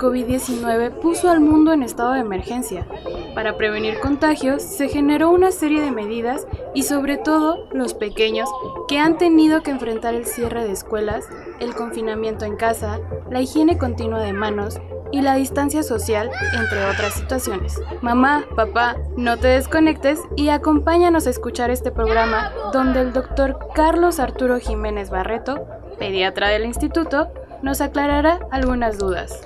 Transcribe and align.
COVID-19 0.00 0.92
puso 0.98 1.30
al 1.30 1.40
mundo 1.40 1.74
en 1.74 1.82
estado 1.82 2.14
de 2.14 2.20
emergencia. 2.20 2.86
Para 3.34 3.58
prevenir 3.58 4.00
contagios 4.00 4.62
se 4.62 4.88
generó 4.88 5.28
una 5.30 5.52
serie 5.52 5.82
de 5.82 5.90
medidas 5.90 6.46
y 6.74 6.84
sobre 6.84 7.18
todo 7.18 7.68
los 7.70 7.92
pequeños 7.92 8.48
que 8.88 8.98
han 8.98 9.18
tenido 9.18 9.62
que 9.62 9.70
enfrentar 9.70 10.14
el 10.14 10.24
cierre 10.24 10.64
de 10.64 10.72
escuelas, 10.72 11.28
el 11.60 11.74
confinamiento 11.74 12.46
en 12.46 12.56
casa, 12.56 12.98
la 13.30 13.42
higiene 13.42 13.76
continua 13.76 14.20
de 14.20 14.32
manos 14.32 14.80
y 15.12 15.20
la 15.20 15.34
distancia 15.34 15.82
social, 15.82 16.30
entre 16.54 16.84
otras 16.86 17.14
situaciones. 17.14 17.78
Mamá, 18.00 18.46
papá, 18.56 18.96
no 19.16 19.36
te 19.36 19.48
desconectes 19.48 20.20
y 20.34 20.48
acompáñanos 20.48 21.26
a 21.26 21.30
escuchar 21.30 21.70
este 21.70 21.90
programa 21.90 22.52
donde 22.72 23.02
el 23.02 23.12
doctor 23.12 23.58
Carlos 23.74 24.18
Arturo 24.18 24.58
Jiménez 24.60 25.10
Barreto, 25.10 25.66
pediatra 25.98 26.48
del 26.48 26.64
instituto, 26.64 27.28
nos 27.62 27.82
aclarará 27.82 28.40
algunas 28.50 28.98
dudas. 28.98 29.42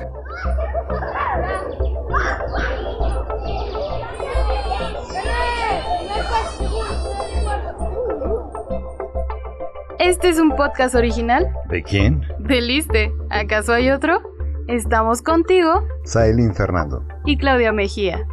Este 9.98 10.28
es 10.28 10.38
un 10.38 10.54
podcast 10.56 10.94
original 10.94 11.52
¿De 11.68 11.82
quién? 11.82 12.22
de 12.38 12.60
Liste. 12.60 13.12
¿Acaso 13.30 13.72
hay 13.72 13.91
otro? 13.91 14.20
Estamos 14.68 15.22
contigo 15.22 15.86
Sailin 16.04 16.54
Fernando. 16.54 17.04
y 17.24 17.36
Claudia 17.38 17.72
Mejía. 17.72 18.26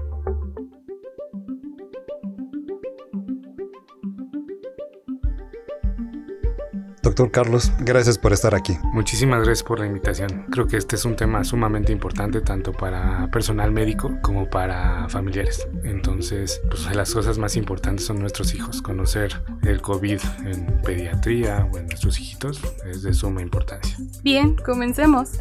Doctor 7.11 7.29
Carlos, 7.29 7.73
gracias 7.79 8.17
por 8.17 8.31
estar 8.31 8.55
aquí. 8.55 8.77
Muchísimas 8.93 9.43
gracias 9.43 9.63
por 9.63 9.81
la 9.81 9.85
invitación. 9.85 10.45
Creo 10.49 10.65
que 10.67 10.77
este 10.77 10.95
es 10.95 11.03
un 11.03 11.17
tema 11.17 11.43
sumamente 11.43 11.91
importante 11.91 12.39
tanto 12.39 12.71
para 12.71 13.29
personal 13.31 13.69
médico 13.69 14.17
como 14.21 14.49
para 14.49 15.09
familiares. 15.09 15.67
Entonces, 15.83 16.61
pues 16.69 16.95
las 16.95 17.13
cosas 17.13 17.37
más 17.37 17.57
importantes 17.57 18.05
son 18.05 18.19
nuestros 18.19 18.55
hijos. 18.55 18.81
Conocer 18.81 19.43
el 19.63 19.81
COVID 19.81 20.21
en 20.45 20.81
pediatría 20.83 21.67
o 21.73 21.77
en 21.79 21.87
nuestros 21.87 22.17
hijitos 22.17 22.61
es 22.85 23.03
de 23.03 23.13
suma 23.13 23.41
importancia. 23.41 23.97
Bien, 24.23 24.55
comencemos. 24.55 25.31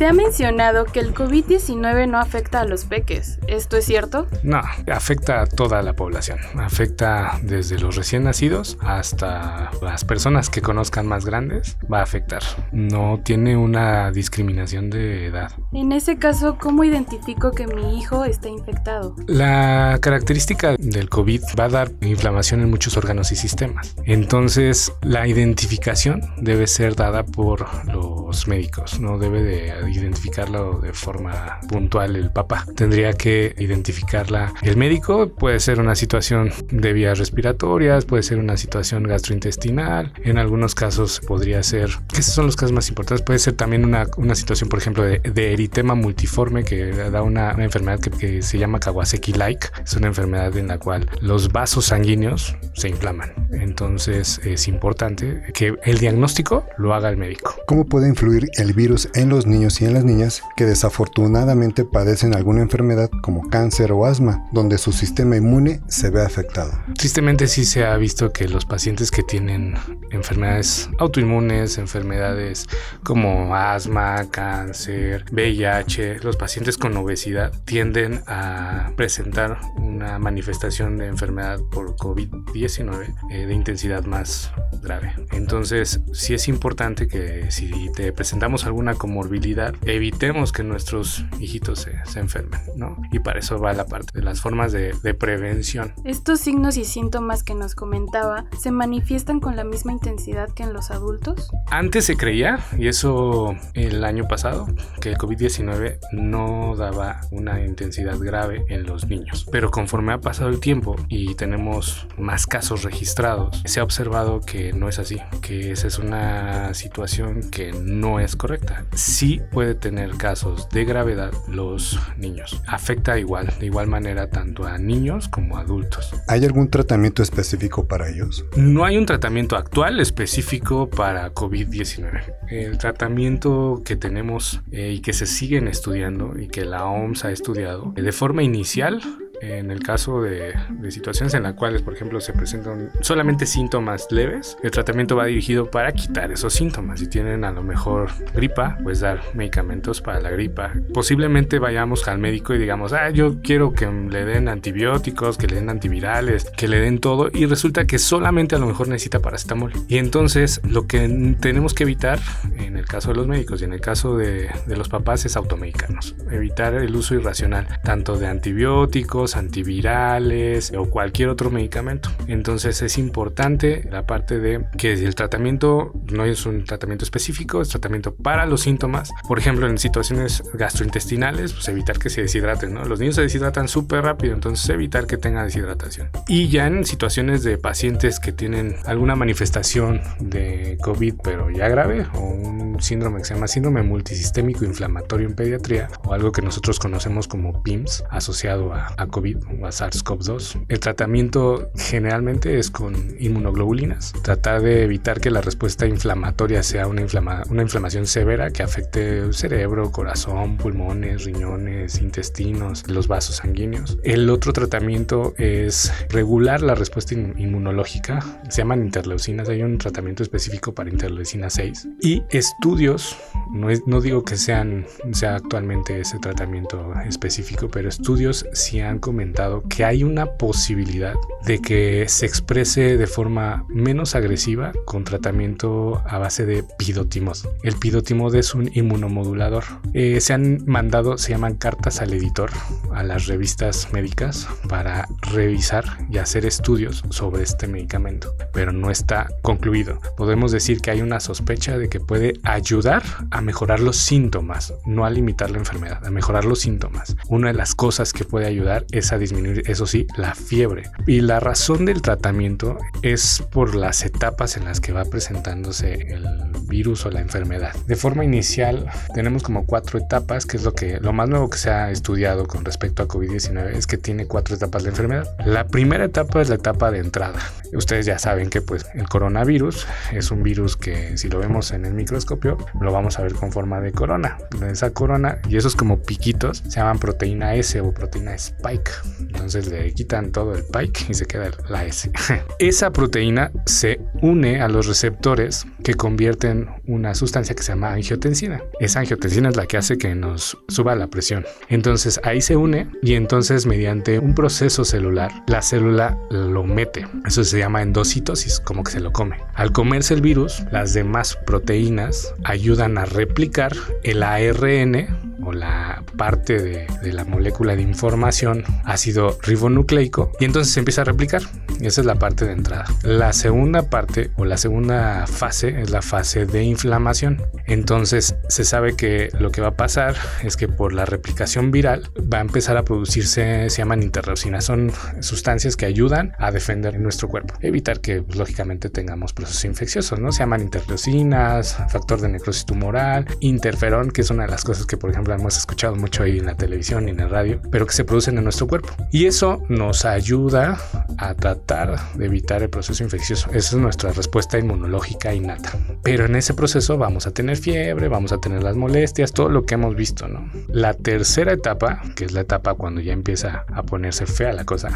Se 0.00 0.06
ha 0.06 0.14
mencionado 0.14 0.86
que 0.86 0.98
el 0.98 1.12
COVID-19 1.12 2.08
no 2.08 2.18
afecta 2.18 2.62
a 2.62 2.64
los 2.64 2.86
peques. 2.86 3.38
¿Esto 3.48 3.76
es 3.76 3.84
cierto? 3.84 4.26
No, 4.42 4.62
afecta 4.90 5.42
a 5.42 5.46
toda 5.46 5.82
la 5.82 5.92
población. 5.92 6.38
Afecta 6.54 7.38
desde 7.42 7.78
los 7.78 7.96
recién 7.96 8.24
nacidos 8.24 8.78
hasta 8.80 9.70
las 9.82 10.06
personas 10.06 10.48
que 10.48 10.62
conozcan 10.62 11.06
más 11.06 11.26
grandes. 11.26 11.76
Va 11.92 11.98
a 11.98 12.02
afectar. 12.02 12.42
No 12.72 13.20
tiene 13.22 13.58
una 13.58 14.10
discriminación 14.10 14.88
de 14.88 15.26
edad. 15.26 15.52
En 15.70 15.92
ese 15.92 16.16
caso, 16.16 16.56
¿cómo 16.58 16.82
identifico 16.82 17.50
que 17.50 17.66
mi 17.66 17.98
hijo 17.98 18.24
está 18.24 18.48
infectado? 18.48 19.14
La 19.26 19.98
característica 20.00 20.76
del 20.78 21.10
COVID 21.10 21.42
va 21.60 21.64
a 21.64 21.68
dar 21.68 21.90
inflamación 22.00 22.62
en 22.62 22.70
muchos 22.70 22.96
órganos 22.96 23.32
y 23.32 23.36
sistemas. 23.36 23.94
Entonces, 24.06 24.94
la 25.02 25.28
identificación 25.28 26.22
debe 26.38 26.66
ser 26.68 26.96
dada 26.96 27.22
por 27.22 27.66
los 27.84 28.48
médicos. 28.48 28.98
No 28.98 29.18
debe 29.18 29.42
de 29.42 29.89
identificarlo 29.96 30.80
de 30.80 30.92
forma 30.92 31.60
puntual 31.68 32.16
el 32.16 32.30
papá. 32.30 32.66
Tendría 32.76 33.12
que 33.12 33.54
identificarla 33.58 34.52
el 34.62 34.76
médico. 34.76 35.28
Puede 35.28 35.60
ser 35.60 35.80
una 35.80 35.94
situación 35.94 36.52
de 36.70 36.92
vías 36.92 37.18
respiratorias, 37.18 38.04
puede 38.04 38.22
ser 38.22 38.38
una 38.38 38.56
situación 38.56 39.04
gastrointestinal. 39.04 40.12
En 40.24 40.38
algunos 40.38 40.74
casos 40.74 41.20
podría 41.26 41.62
ser, 41.62 41.90
que 42.12 42.20
esos 42.20 42.34
son 42.34 42.46
los 42.46 42.56
casos 42.56 42.72
más 42.72 42.88
importantes, 42.88 43.24
puede 43.24 43.38
ser 43.38 43.54
también 43.54 43.84
una, 43.84 44.06
una 44.16 44.34
situación, 44.34 44.68
por 44.68 44.78
ejemplo, 44.78 45.02
de, 45.02 45.18
de 45.18 45.52
eritema 45.52 45.94
multiforme 45.94 46.64
que 46.64 46.92
da 46.92 47.22
una, 47.22 47.54
una 47.54 47.64
enfermedad 47.64 48.00
que, 48.00 48.10
que 48.10 48.42
se 48.42 48.58
llama 48.58 48.80
Kawasaki-like. 48.80 49.68
Es 49.84 49.94
una 49.94 50.08
enfermedad 50.08 50.56
en 50.56 50.68
la 50.68 50.78
cual 50.78 51.08
los 51.20 51.52
vasos 51.52 51.86
sanguíneos 51.86 52.56
se 52.74 52.88
inflaman. 52.88 53.32
Entonces 53.52 54.40
es 54.44 54.68
importante 54.68 55.42
que 55.54 55.74
el 55.84 55.98
diagnóstico 55.98 56.66
lo 56.78 56.94
haga 56.94 57.08
el 57.08 57.16
médico. 57.16 57.54
¿Cómo 57.66 57.86
puede 57.86 58.08
influir 58.08 58.48
el 58.56 58.72
virus 58.72 59.08
en 59.14 59.28
los 59.28 59.46
niños 59.46 59.79
y 59.80 59.86
en 59.86 59.94
las 59.94 60.04
niñas 60.04 60.42
que 60.56 60.66
desafortunadamente 60.66 61.84
padecen 61.84 62.34
alguna 62.34 62.60
enfermedad 62.60 63.10
como 63.22 63.48
cáncer 63.48 63.92
o 63.92 64.04
asma, 64.04 64.46
donde 64.52 64.78
su 64.78 64.92
sistema 64.92 65.36
inmune 65.36 65.80
se 65.88 66.10
ve 66.10 66.22
afectado? 66.22 66.72
Tristemente 66.96 67.46
sí 67.46 67.64
se 67.64 67.84
ha 67.84 67.96
visto 67.96 68.32
que 68.32 68.46
los 68.48 68.66
pacientes 68.66 69.10
que 69.10 69.22
tienen 69.22 69.74
enfermedades 70.10 70.90
autoinmunes, 70.98 71.78
enfermedades 71.78 72.66
como 73.02 73.54
asma, 73.54 74.30
cáncer, 74.30 75.24
VIH, 75.32 76.20
los 76.20 76.36
pacientes 76.36 76.76
con 76.76 76.96
obesidad 76.96 77.52
tienden 77.64 78.22
a 78.26 78.92
presentar 78.96 79.60
una 79.76 80.18
manifestación 80.18 80.98
de 80.98 81.06
enfermedad 81.06 81.58
por 81.70 81.96
COVID-19 81.96 83.14
eh, 83.30 83.46
de 83.46 83.54
intensidad 83.54 84.04
más 84.04 84.52
grave. 84.82 85.14
Entonces 85.32 86.00
sí 86.12 86.34
es 86.34 86.48
importante 86.48 87.08
que 87.08 87.50
si 87.50 87.90
te 87.94 88.12
presentamos 88.12 88.66
alguna 88.66 88.94
comorbilidad, 88.94 89.69
evitemos 89.84 90.52
que 90.52 90.62
nuestros 90.62 91.24
hijitos 91.38 91.80
se, 91.80 92.04
se 92.06 92.20
enfermen, 92.20 92.60
¿no? 92.76 92.96
Y 93.12 93.18
para 93.20 93.40
eso 93.40 93.58
va 93.58 93.72
la 93.72 93.86
parte 93.86 94.18
de 94.18 94.24
las 94.24 94.40
formas 94.40 94.72
de, 94.72 94.94
de 95.02 95.14
prevención. 95.14 95.94
¿Estos 96.04 96.40
signos 96.40 96.76
y 96.76 96.84
síntomas 96.84 97.42
que 97.42 97.54
nos 97.54 97.74
comentaba 97.74 98.46
se 98.58 98.70
manifiestan 98.70 99.40
con 99.40 99.56
la 99.56 99.64
misma 99.64 99.92
intensidad 99.92 100.50
que 100.50 100.62
en 100.62 100.72
los 100.72 100.90
adultos? 100.90 101.50
Antes 101.70 102.04
se 102.04 102.16
creía, 102.16 102.60
y 102.78 102.88
eso 102.88 103.54
el 103.74 104.04
año 104.04 104.26
pasado, 104.28 104.66
que 105.00 105.10
el 105.10 105.18
COVID-19 105.18 105.98
no 106.12 106.74
daba 106.76 107.20
una 107.30 107.64
intensidad 107.64 108.18
grave 108.18 108.64
en 108.68 108.84
los 108.84 109.06
niños. 109.06 109.46
Pero 109.50 109.70
conforme 109.70 110.12
ha 110.12 110.20
pasado 110.20 110.48
el 110.50 110.60
tiempo 110.60 110.96
y 111.08 111.34
tenemos 111.34 112.06
más 112.18 112.46
casos 112.46 112.82
registrados, 112.82 113.62
se 113.64 113.80
ha 113.80 113.84
observado 113.84 114.40
que 114.40 114.72
no 114.72 114.88
es 114.88 114.98
así, 114.98 115.18
que 115.42 115.72
esa 115.72 115.86
es 115.86 115.98
una 115.98 116.74
situación 116.74 117.50
que 117.50 117.72
no 117.72 118.20
es 118.20 118.36
correcta. 118.36 118.84
Sí 118.94 119.40
puede 119.50 119.74
tener 119.74 120.16
casos 120.16 120.68
de 120.70 120.84
gravedad 120.84 121.32
los 121.48 121.98
niños. 122.16 122.60
Afecta 122.66 123.18
igual, 123.18 123.52
de 123.58 123.66
igual 123.66 123.86
manera 123.86 124.28
tanto 124.30 124.66
a 124.66 124.78
niños 124.78 125.28
como 125.28 125.56
a 125.56 125.60
adultos. 125.60 126.12
¿Hay 126.28 126.44
algún 126.44 126.70
tratamiento 126.70 127.22
específico 127.22 127.86
para 127.86 128.08
ellos? 128.08 128.44
No 128.56 128.84
hay 128.84 128.96
un 128.96 129.06
tratamiento 129.06 129.56
actual 129.56 130.00
específico 130.00 130.88
para 130.88 131.32
COVID-19. 131.34 132.34
El 132.48 132.78
tratamiento 132.78 133.82
que 133.84 133.96
tenemos 133.96 134.60
eh, 134.70 134.92
y 134.92 135.00
que 135.00 135.12
se 135.12 135.26
siguen 135.26 135.68
estudiando 135.68 136.38
y 136.38 136.48
que 136.48 136.64
la 136.64 136.86
OMS 136.86 137.24
ha 137.24 137.30
estudiado 137.30 137.92
de 137.94 138.12
forma 138.12 138.42
inicial 138.42 139.00
en 139.40 139.70
el 139.70 139.82
caso 139.82 140.22
de, 140.22 140.54
de, 140.68 140.90
situaciones 140.90 141.34
en 141.34 141.42
las 141.42 141.54
cuales, 141.54 141.82
por 141.82 141.94
ejemplo, 141.94 142.20
se 142.20 142.32
presentan 142.32 142.90
solamente 143.00 143.46
síntomas 143.46 144.06
leves, 144.10 144.56
el 144.62 144.70
tratamiento 144.70 145.16
va 145.16 145.26
dirigido 145.26 145.70
para 145.70 145.92
quitar 145.92 146.30
esos 146.30 146.52
síntomas. 146.52 147.00
Si 147.00 147.06
tienen 147.06 147.44
a 147.44 147.50
lo 147.50 147.62
mejor 147.62 148.10
gripa, 148.34 148.78
pues 148.82 149.00
dar 149.00 149.20
medicamentos 149.34 150.00
para 150.00 150.20
la 150.20 150.30
gripa. 150.30 150.72
Posiblemente 150.92 151.58
vayamos 151.58 152.06
al 152.08 152.18
médico 152.18 152.54
y 152.54 152.58
digamos, 152.58 152.92
ah, 152.92 153.10
yo 153.10 153.40
quiero 153.42 153.72
que 153.72 153.86
le 153.86 154.24
den 154.24 154.48
antibióticos, 154.48 155.38
que 155.38 155.46
le 155.46 155.56
den 155.56 155.70
antivirales, 155.70 156.44
que 156.56 156.68
le 156.68 156.80
den 156.80 156.98
todo, 156.98 157.30
y 157.32 157.46
resulta 157.46 157.86
que 157.86 157.98
solamente 157.98 158.56
a 158.56 158.58
lo 158.58 158.66
mejor 158.66 158.88
necesita 158.88 159.20
paracetamol. 159.20 159.72
Y 159.88 159.98
entonces 159.98 160.60
lo 160.64 160.86
que 160.86 161.36
tenemos 161.40 161.74
que 161.74 161.84
evitar, 161.84 162.18
en 162.56 162.76
el 162.76 162.86
caso 162.86 163.10
de 163.10 163.16
los 163.16 163.26
médicos 163.26 163.60
y 163.60 163.64
en 163.64 163.72
el 163.72 163.80
caso 163.80 164.16
de, 164.16 164.50
de 164.66 164.76
los 164.76 164.88
papás, 164.88 165.24
es 165.24 165.36
automedicarnos. 165.36 166.14
Evitar 166.30 166.74
el 166.74 166.94
uso 166.94 167.14
irracional 167.14 167.66
tanto 167.82 168.18
de 168.18 168.26
antibióticos, 168.26 169.29
antivirales 169.36 170.72
o 170.76 170.86
cualquier 170.90 171.28
otro 171.28 171.50
medicamento. 171.50 172.10
Entonces 172.26 172.82
es 172.82 172.98
importante 172.98 173.86
la 173.90 174.06
parte 174.06 174.38
de 174.38 174.64
que 174.76 174.92
el 174.92 175.14
tratamiento 175.14 175.92
no 176.12 176.24
es 176.24 176.46
un 176.46 176.64
tratamiento 176.64 177.04
específico, 177.04 177.62
es 177.62 177.68
tratamiento 177.68 178.14
para 178.14 178.46
los 178.46 178.62
síntomas. 178.62 179.10
Por 179.28 179.38
ejemplo, 179.38 179.68
en 179.68 179.78
situaciones 179.78 180.42
gastrointestinales, 180.54 181.52
pues 181.52 181.68
evitar 181.68 181.98
que 181.98 182.10
se 182.10 182.22
deshidraten. 182.22 182.74
Los 182.88 183.00
niños 183.00 183.16
se 183.16 183.22
deshidratan 183.22 183.68
súper 183.68 184.04
rápido, 184.04 184.34
entonces 184.34 184.68
evitar 184.70 185.06
que 185.06 185.16
tenga 185.16 185.44
deshidratación. 185.44 186.10
Y 186.28 186.48
ya 186.48 186.66
en 186.66 186.84
situaciones 186.84 187.42
de 187.42 187.58
pacientes 187.58 188.20
que 188.20 188.32
tienen 188.32 188.76
alguna 188.84 189.16
manifestación 189.16 190.00
de 190.18 190.78
COVID, 190.82 191.14
pero 191.22 191.50
ya 191.50 191.68
grave, 191.68 192.06
o 192.14 192.20
un 192.20 192.80
síndrome 192.80 193.18
que 193.18 193.24
se 193.24 193.34
llama 193.34 193.48
síndrome 193.48 193.82
multisistémico 193.82 194.64
inflamatorio 194.64 195.28
en 195.28 195.34
pediatría, 195.34 195.88
o 196.04 196.14
algo 196.14 196.32
que 196.32 196.42
nosotros 196.42 196.78
conocemos 196.78 197.28
como 197.28 197.62
PIMS, 197.62 198.04
asociado 198.10 198.72
a, 198.72 198.94
a 198.96 199.06
COVID 199.06 199.19
o 199.60 199.66
a 199.66 199.70
SARS-CoV-2. 199.70 200.66
El 200.68 200.80
tratamiento 200.80 201.70
generalmente 201.76 202.58
es 202.58 202.70
con 202.70 202.94
inmunoglobulinas, 203.18 204.12
tratar 204.22 204.62
de 204.62 204.84
evitar 204.84 205.20
que 205.20 205.30
la 205.30 205.40
respuesta 205.40 205.86
inflamatoria 205.86 206.62
sea 206.62 206.86
una, 206.86 207.02
inflama 207.02 207.42
una 207.50 207.62
inflamación 207.62 208.06
severa 208.06 208.50
que 208.50 208.62
afecte 208.62 209.18
el 209.18 209.34
cerebro, 209.34 209.90
corazón, 209.90 210.56
pulmones, 210.56 211.24
riñones, 211.24 212.00
intestinos, 212.00 212.88
los 212.88 213.08
vasos 213.08 213.36
sanguíneos. 213.36 213.98
El 214.02 214.28
otro 214.30 214.52
tratamiento 214.52 215.34
es 215.36 215.92
regular 216.08 216.62
la 216.62 216.74
respuesta 216.74 217.14
inmunológica, 217.14 218.20
se 218.48 218.62
llaman 218.62 218.82
interleucinas, 218.82 219.48
hay 219.48 219.62
un 219.62 219.78
tratamiento 219.78 220.22
específico 220.22 220.72
para 220.74 220.90
interleucina 220.90 221.50
6 221.50 221.88
y 222.00 222.22
estudios, 222.30 223.16
no, 223.52 223.70
es, 223.70 223.86
no 223.86 224.00
digo 224.00 224.24
que 224.24 224.36
sean, 224.36 224.86
sea 225.12 225.36
actualmente 225.36 226.00
ese 226.00 226.18
tratamiento 226.18 226.92
específico, 227.06 227.68
pero 227.68 227.88
estudios 227.88 228.46
sí 228.52 228.80
han 228.80 228.98
comentado 229.10 229.64
que 229.68 229.84
hay 229.84 230.04
una 230.04 230.26
posibilidad 230.34 231.16
de 231.44 231.60
que 231.60 232.04
se 232.06 232.26
exprese 232.26 232.96
de 232.96 233.08
forma 233.08 233.64
menos 233.68 234.14
agresiva 234.14 234.72
con 234.84 235.02
tratamiento 235.02 236.00
a 236.06 236.18
base 236.18 236.46
de 236.46 236.62
pidotimod. 236.78 237.36
El 237.64 237.74
pidotimod 237.74 238.32
es 238.36 238.54
un 238.54 238.70
inmunomodulador. 238.72 239.64
Eh, 239.94 240.20
se 240.20 240.32
han 240.32 240.64
mandado, 240.64 241.18
se 241.18 241.32
llaman 241.32 241.56
cartas 241.56 242.00
al 242.00 242.12
editor, 242.12 242.52
a 242.94 243.02
las 243.02 243.26
revistas 243.26 243.88
médicas 243.92 244.46
para 244.68 245.08
revisar 245.32 245.84
y 246.08 246.18
hacer 246.18 246.46
estudios 246.46 247.02
sobre 247.10 247.42
este 247.42 247.66
medicamento, 247.66 248.36
pero 248.52 248.70
no 248.70 248.92
está 248.92 249.26
concluido. 249.42 249.98
Podemos 250.16 250.52
decir 250.52 250.80
que 250.80 250.92
hay 250.92 251.02
una 251.02 251.18
sospecha 251.18 251.78
de 251.78 251.88
que 251.88 251.98
puede 251.98 252.34
ayudar 252.44 253.02
a 253.32 253.40
mejorar 253.40 253.80
los 253.80 253.96
síntomas, 253.96 254.72
no 254.86 255.04
a 255.04 255.10
limitar 255.10 255.50
la 255.50 255.58
enfermedad, 255.58 256.06
a 256.06 256.10
mejorar 256.12 256.44
los 256.44 256.60
síntomas. 256.60 257.16
Una 257.28 257.48
de 257.48 257.54
las 257.54 257.74
cosas 257.74 258.12
que 258.12 258.24
puede 258.24 258.46
ayudar 258.46 258.84
es 258.92 258.99
a 259.12 259.18
disminuir, 259.18 259.62
eso 259.66 259.86
sí, 259.86 260.06
la 260.16 260.34
fiebre. 260.34 260.84
Y 261.06 261.20
la 261.20 261.40
razón 261.40 261.86
del 261.86 262.02
tratamiento 262.02 262.78
es 263.02 263.42
por 263.50 263.74
las 263.74 264.04
etapas 264.04 264.56
en 264.56 264.64
las 264.64 264.80
que 264.80 264.92
va 264.92 265.04
presentándose 265.04 265.94
el 266.14 266.26
virus 266.68 267.06
o 267.06 267.10
la 267.10 267.20
enfermedad. 267.20 267.74
De 267.86 267.96
forma 267.96 268.24
inicial 268.24 268.86
tenemos 269.14 269.42
como 269.42 269.66
cuatro 269.66 269.98
etapas, 269.98 270.46
que 270.46 270.56
es 270.56 270.64
lo 270.64 270.74
que 270.74 271.00
lo 271.00 271.12
más 271.12 271.28
nuevo 271.28 271.50
que 271.50 271.58
se 271.58 271.70
ha 271.70 271.90
estudiado 271.90 272.46
con 272.46 272.64
respecto 272.64 273.02
a 273.02 273.08
COVID-19 273.08 273.74
es 273.74 273.86
que 273.86 273.96
tiene 273.96 274.26
cuatro 274.26 274.54
etapas 274.54 274.84
de 274.84 274.90
enfermedad. 274.90 275.34
La 275.44 275.66
primera 275.66 276.04
etapa 276.04 276.40
es 276.40 276.48
la 276.48 276.56
etapa 276.56 276.90
de 276.90 276.98
entrada. 276.98 277.40
Ustedes 277.72 278.06
ya 278.06 278.18
saben 278.18 278.50
que 278.50 278.62
pues 278.62 278.86
el 278.94 279.08
coronavirus 279.08 279.86
es 280.12 280.30
un 280.30 280.42
virus 280.42 280.76
que 280.76 281.16
si 281.16 281.28
lo 281.28 281.38
vemos 281.38 281.70
en 281.72 281.84
el 281.84 281.94
microscopio 281.94 282.58
lo 282.80 282.92
vamos 282.92 283.18
a 283.18 283.22
ver 283.22 283.34
con 283.34 283.52
forma 283.52 283.80
de 283.80 283.92
corona. 283.92 284.38
Esa 284.70 284.90
corona 284.90 285.38
y 285.48 285.56
esos 285.56 285.76
como 285.76 286.00
piquitos 286.02 286.62
se 286.68 286.80
llaman 286.80 286.98
proteína 286.98 287.54
S 287.54 287.80
o 287.80 287.92
proteína 287.92 288.34
spike. 288.34 288.90
Entonces 289.20 289.68
le 289.68 289.92
quitan 289.92 290.32
todo 290.32 290.54
el 290.54 290.64
pike 290.64 291.06
y 291.08 291.14
se 291.14 291.26
queda 291.26 291.50
la 291.68 291.84
S. 291.84 292.10
Esa 292.58 292.90
proteína 292.90 293.50
se 293.66 294.00
une 294.22 294.60
a 294.60 294.68
los 294.68 294.86
receptores 294.86 295.66
que 295.82 295.94
convierten 295.94 296.68
una 296.86 297.14
sustancia 297.14 297.54
que 297.54 297.62
se 297.62 297.72
llama 297.72 297.92
angiotensina. 297.92 298.62
Esa 298.80 299.00
angiotensina 299.00 299.48
es 299.48 299.56
la 299.56 299.66
que 299.66 299.76
hace 299.76 299.98
que 299.98 300.14
nos 300.14 300.58
suba 300.68 300.94
la 300.94 301.06
presión. 301.06 301.44
Entonces 301.68 302.20
ahí 302.24 302.40
se 302.40 302.56
une 302.56 302.88
y 303.02 303.14
entonces 303.14 303.66
mediante 303.66 304.18
un 304.18 304.34
proceso 304.34 304.84
celular 304.84 305.30
la 305.46 305.62
célula 305.62 306.18
lo 306.30 306.64
mete. 306.64 307.06
Eso 307.26 307.44
se 307.44 307.59
llama 307.60 307.82
endocitosis, 307.82 308.60
como 308.60 308.84
que 308.84 308.92
se 308.92 309.00
lo 309.00 309.12
come. 309.12 309.38
Al 309.54 309.72
comerse 309.72 310.14
el 310.14 310.20
virus, 310.20 310.62
las 310.70 310.94
demás 310.94 311.38
proteínas 311.46 312.34
ayudan 312.44 312.98
a 312.98 313.04
replicar 313.04 313.72
el 314.02 314.22
ARN 314.22 315.08
o 315.44 315.52
la 315.52 316.02
parte 316.16 316.60
de, 316.60 317.12
la 317.12 317.24
molécula 317.24 317.76
de 317.76 317.82
información 317.82 318.64
ácido 318.84 319.38
ribonucleico 319.42 320.32
y 320.38 320.44
entonces 320.44 320.72
se 320.72 320.80
empieza 320.80 321.02
a 321.02 321.04
replicar. 321.04 321.42
Esa 321.80 322.02
es 322.02 322.06
la 322.06 322.16
parte 322.16 322.44
de 322.44 322.52
entrada. 322.52 322.84
La 323.02 323.32
segunda 323.32 323.88
parte 323.88 324.30
o 324.36 324.44
la 324.44 324.58
segunda 324.58 325.26
fase 325.26 325.80
es 325.80 325.90
la 325.90 326.02
fase 326.02 326.44
de 326.44 326.62
inflamación. 326.62 327.42
Entonces 327.66 328.36
se 328.48 328.64
sabe 328.64 328.96
que 328.96 329.30
lo 329.38 329.50
que 329.50 329.62
va 329.62 329.68
a 329.68 329.76
pasar 329.76 330.14
es 330.42 330.56
que 330.56 330.68
por 330.68 330.92
la 330.92 331.06
replicación 331.06 331.70
viral 331.70 332.10
va 332.32 332.38
a 332.38 332.42
empezar 332.42 332.76
a 332.76 332.84
producirse, 332.84 333.70
se 333.70 333.78
llaman 333.78 334.02
interleucinas, 334.02 334.64
son 334.64 334.92
sustancias 335.20 335.76
que 335.76 335.86
ayudan 335.86 336.32
a 336.38 336.50
defender 336.50 336.98
nuestro 337.00 337.28
cuerpo, 337.28 337.54
evitar 337.60 338.00
que 338.00 338.22
pues, 338.22 338.36
lógicamente 338.36 338.90
tengamos 338.90 339.32
procesos 339.32 339.64
infecciosos, 339.64 340.18
¿no? 340.18 340.32
Se 340.32 340.40
llaman 340.40 340.62
interleucinas, 340.62 341.76
factor 341.88 342.20
de 342.20 342.28
necrosis 342.28 342.66
tumoral, 342.66 343.26
interferón, 343.40 344.10
que 344.10 344.20
es 344.20 344.30
una 344.30 344.44
de 344.44 344.50
las 344.50 344.64
cosas 344.64 344.86
que 344.86 344.96
por 344.96 345.10
ejemplo 345.10 345.29
hemos 345.34 345.56
escuchado 345.56 345.96
mucho 345.96 346.22
ahí 346.22 346.38
en 346.38 346.46
la 346.46 346.56
televisión 346.56 347.08
y 347.08 347.10
en 347.10 347.18
la 347.18 347.28
radio, 347.28 347.60
pero 347.70 347.86
que 347.86 347.92
se 347.92 348.04
producen 348.04 348.38
en 348.38 348.44
nuestro 348.44 348.66
cuerpo. 348.66 348.94
Y 349.10 349.26
eso 349.26 349.62
nos 349.68 350.04
ayuda 350.04 350.78
a 351.18 351.34
tratar 351.34 352.14
de 352.14 352.26
evitar 352.26 352.62
el 352.62 352.70
proceso 352.70 353.02
infeccioso. 353.02 353.48
Esa 353.50 353.76
es 353.76 353.82
nuestra 353.82 354.12
respuesta 354.12 354.58
inmunológica 354.58 355.34
innata. 355.34 355.72
Pero 356.02 356.26
en 356.26 356.36
ese 356.36 356.54
proceso 356.54 356.98
vamos 356.98 357.26
a 357.26 357.32
tener 357.32 357.56
fiebre, 357.56 358.08
vamos 358.08 358.32
a 358.32 358.38
tener 358.38 358.62
las 358.62 358.76
molestias, 358.76 359.32
todo 359.32 359.48
lo 359.48 359.64
que 359.64 359.74
hemos 359.74 359.94
visto, 359.94 360.28
¿no? 360.28 360.50
La 360.68 360.94
tercera 360.94 361.52
etapa, 361.52 362.02
que 362.14 362.24
es 362.24 362.32
la 362.32 362.40
etapa 362.40 362.74
cuando 362.74 363.00
ya 363.00 363.12
empieza 363.12 363.64
a 363.72 363.82
ponerse 363.82 364.26
fea 364.26 364.52
la 364.52 364.64
cosa, 364.64 364.90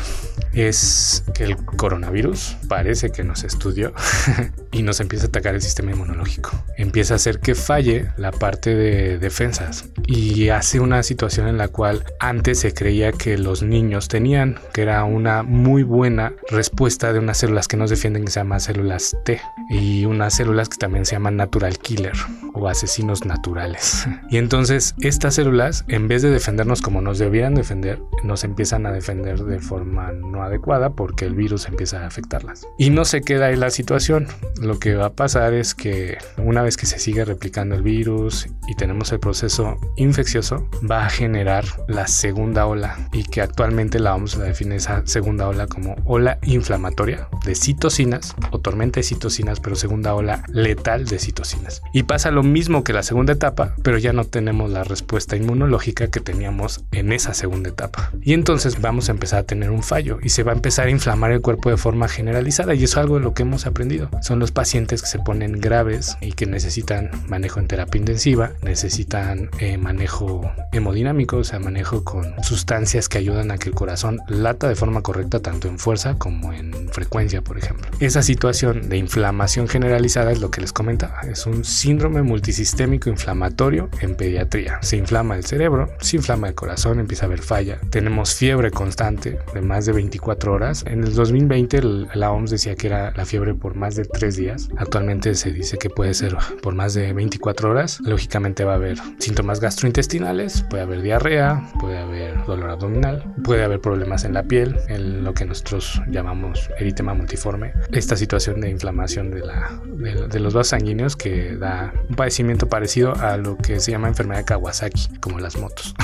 es 0.52 1.24
que 1.34 1.44
el 1.44 1.56
coronavirus 1.56 2.56
parece 2.68 3.10
que 3.10 3.24
nos 3.24 3.44
estudió 3.44 3.92
y 4.72 4.82
nos 4.82 5.00
empieza 5.00 5.26
a 5.26 5.28
atacar 5.28 5.54
el 5.54 5.62
sistema 5.62 5.92
inmunológico. 5.92 6.50
Empieza 6.76 7.14
a 7.14 7.16
hacer 7.16 7.40
que 7.40 7.54
falle 7.54 8.08
la 8.16 8.30
parte 8.30 8.74
de 8.74 9.18
defensas 9.18 9.86
y 10.06 10.23
hace 10.50 10.80
una 10.80 11.02
situación 11.02 11.48
en 11.48 11.58
la 11.58 11.68
cual 11.68 12.04
antes 12.20 12.60
se 12.60 12.72
creía 12.72 13.12
que 13.12 13.38
los 13.38 13.62
niños 13.62 14.08
tenían, 14.08 14.58
que 14.72 14.82
era 14.82 15.04
una 15.04 15.42
muy 15.42 15.82
buena 15.82 16.32
respuesta 16.50 17.12
de 17.12 17.18
unas 17.18 17.38
células 17.38 17.68
que 17.68 17.76
nos 17.76 17.90
defienden 17.90 18.24
que 18.24 18.30
se 18.30 18.40
llaman 18.40 18.60
células 18.60 19.16
T 19.24 19.40
y 19.68 20.04
unas 20.04 20.34
células 20.34 20.68
que 20.68 20.76
también 20.76 21.04
se 21.04 21.12
llaman 21.12 21.36
natural 21.36 21.78
killer 21.78 22.14
o 22.54 22.68
asesinos 22.68 23.24
naturales. 23.24 24.06
Y 24.30 24.38
entonces 24.38 24.94
estas 25.00 25.34
células, 25.34 25.84
en 25.86 26.08
vez 26.08 26.22
de 26.22 26.30
defendernos 26.30 26.82
como 26.82 27.00
nos 27.00 27.18
debieran 27.18 27.54
defender, 27.54 28.00
nos 28.24 28.42
empiezan 28.42 28.86
a 28.86 28.92
defender 28.92 29.44
de 29.44 29.60
forma 29.60 30.12
no 30.12 30.42
adecuada 30.42 30.90
porque 30.90 31.24
el 31.24 31.34
virus 31.34 31.68
empieza 31.68 32.00
a 32.00 32.06
afectarlas. 32.06 32.66
Y 32.78 32.90
no 32.90 33.04
se 33.04 33.20
queda 33.20 33.46
ahí 33.46 33.56
la 33.56 33.70
situación. 33.70 34.26
Lo 34.60 34.78
que 34.78 34.94
va 34.94 35.06
a 35.06 35.12
pasar 35.12 35.54
es 35.54 35.74
que 35.74 36.18
una 36.38 36.62
vez 36.62 36.76
que 36.76 36.86
se 36.86 36.98
sigue 36.98 37.24
replicando 37.24 37.74
el 37.74 37.82
virus 37.82 38.48
y 38.66 38.74
tenemos 38.74 39.12
el 39.12 39.20
proceso 39.20 39.78
infeccioso, 39.96 40.68
va 40.88 41.06
a 41.06 41.10
generar 41.10 41.64
la 41.88 42.06
segunda 42.06 42.66
ola 42.66 43.08
y 43.12 43.24
que 43.24 43.40
actualmente 43.40 43.98
la 43.98 44.10
vamos 44.10 44.36
a 44.36 44.42
definir 44.42 44.74
esa 44.74 45.02
segunda 45.06 45.48
ola 45.48 45.66
como 45.66 45.96
ola 46.04 46.38
inflamatoria 46.42 47.28
de 47.44 47.54
citocinas 47.54 48.34
o 48.50 48.60
tormenta 48.60 49.00
de 49.00 49.04
citocinas, 49.04 49.60
pero 49.60 49.76
segunda 49.76 50.14
ola 50.14 50.44
letal 50.48 51.04
de 51.06 51.18
citocinas. 51.18 51.82
Y 51.92 52.04
pasa 52.04 52.30
lo 52.30 52.42
mismo 52.42 52.84
que 52.84 52.92
la 52.92 53.02
segunda 53.02 53.32
etapa, 53.32 53.74
pero 53.82 53.98
ya 53.98 54.12
no 54.12 54.24
tenemos 54.24 54.70
la 54.70 54.84
respuesta 54.84 55.36
inmunológica 55.36 56.08
que 56.08 56.20
teníamos 56.20 56.84
en 56.92 57.12
esa 57.12 57.34
segunda 57.34 57.70
etapa. 57.70 58.10
Y 58.22 58.32
entonces 58.32 58.80
vamos 58.80 59.08
a 59.08 59.12
empezar 59.12 59.40
a 59.40 59.44
tener 59.44 59.70
un 59.70 59.82
fallo 59.82 60.18
y 60.22 60.30
se 60.30 60.42
va 60.42 60.52
a 60.52 60.54
empezar 60.54 60.86
a 60.86 60.90
inflamar 60.90 61.32
el 61.32 61.40
cuerpo 61.40 61.70
de 61.70 61.76
forma 61.76 62.08
generalizada 62.08 62.74
y 62.74 62.84
eso 62.84 62.94
es 62.94 63.04
algo 63.04 63.16
de 63.16 63.22
lo 63.22 63.34
que 63.34 63.42
hemos 63.42 63.66
aprendido. 63.66 64.10
Son 64.22 64.38
los 64.38 64.52
pacientes 64.52 65.02
que 65.02 65.08
se 65.08 65.18
ponen 65.18 65.60
graves 65.60 66.16
y 66.20 66.32
que 66.32 66.46
necesitan 66.46 67.10
manejo 67.28 67.60
en 67.60 67.68
terapia 67.68 67.98
intensiva, 67.98 68.52
necesitan 68.62 69.50
eh, 69.58 69.78
manejo 69.78 70.50
hemodinámico, 70.72 71.38
o 71.38 71.44
sea, 71.44 71.58
manejo 71.58 72.04
con 72.04 72.42
sustancias 72.42 73.08
que 73.08 73.18
ayudan 73.18 73.50
a 73.50 73.58
que 73.58 73.68
el 73.68 73.74
corazón 73.74 74.20
lata 74.28 74.68
de 74.68 74.74
forma 74.74 75.02
correcta 75.02 75.40
tanto 75.40 75.68
en 75.68 75.78
fuerza 75.78 76.16
como 76.18 76.52
en 76.52 76.88
frecuencia, 76.90 77.42
por 77.42 77.58
ejemplo. 77.58 77.86
Esa 78.00 78.22
situación 78.22 78.88
de 78.88 78.96
inflamación 78.96 79.68
generalizada 79.68 80.32
es 80.32 80.40
lo 80.40 80.50
que 80.50 80.60
les 80.60 80.72
comentaba, 80.72 81.20
es 81.22 81.46
un 81.46 81.64
síndrome 81.64 82.22
multisistémico 82.22 83.10
inflamatorio 83.10 83.88
en 84.00 84.16
pediatría. 84.16 84.78
Se 84.82 84.96
inflama 84.96 85.36
el 85.36 85.44
cerebro, 85.44 85.90
se 86.00 86.16
inflama 86.16 86.48
el 86.48 86.54
corazón, 86.54 87.00
empieza 87.00 87.24
a 87.24 87.26
haber 87.26 87.42
falla. 87.42 87.80
Tenemos 87.90 88.34
fiebre 88.34 88.70
constante 88.70 89.38
de 89.52 89.60
más 89.60 89.86
de 89.86 89.92
24 89.92 90.52
horas. 90.52 90.84
En 90.86 91.04
el 91.04 91.14
2020 91.14 91.82
la 92.14 92.30
OMS 92.30 92.50
decía 92.50 92.74
que 92.76 92.86
era 92.88 93.12
la 93.12 93.24
fiebre 93.24 93.54
por 93.54 93.74
más 93.74 93.96
de 93.96 94.04
3 94.04 94.36
días. 94.36 94.68
Actualmente 94.76 95.34
se 95.34 95.52
dice 95.52 95.78
que 95.78 95.90
puede 95.90 96.14
ser 96.14 96.36
por 96.62 96.74
más 96.74 96.94
de 96.94 97.12
24 97.12 97.70
horas. 97.70 98.00
Lógicamente 98.00 98.43
va 98.64 98.72
a 98.72 98.74
haber 98.76 98.98
síntomas 99.18 99.60
gastrointestinales, 99.60 100.62
puede 100.68 100.82
haber 100.82 101.00
diarrea, 101.00 101.62
puede 101.80 101.98
haber 101.98 102.44
dolor 102.44 102.70
abdominal, 102.70 103.24
puede 103.42 103.64
haber 103.64 103.80
problemas 103.80 104.24
en 104.24 104.34
la 104.34 104.42
piel, 104.42 104.76
en 104.88 105.24
lo 105.24 105.32
que 105.32 105.46
nosotros 105.46 106.02
llamamos 106.08 106.68
eritema 106.78 107.14
multiforme. 107.14 107.72
Esta 107.92 108.16
situación 108.16 108.60
de 108.60 108.70
inflamación 108.70 109.30
de, 109.30 109.40
la, 109.40 109.80
de, 110.28 110.40
los 110.40 110.52
vasos 110.52 110.68
sanguíneos 110.68 111.16
que 111.16 111.56
da 111.56 111.94
un 112.08 112.16
padecimiento 112.16 112.68
parecido 112.68 113.14
a 113.16 113.36
lo 113.36 113.56
que 113.56 113.80
se 113.80 113.90
llama 113.90 114.08
enfermedad 114.08 114.40
de 114.40 114.44
Kawasaki, 114.44 115.18
como 115.20 115.38
las 115.38 115.56
motos. 115.56 115.94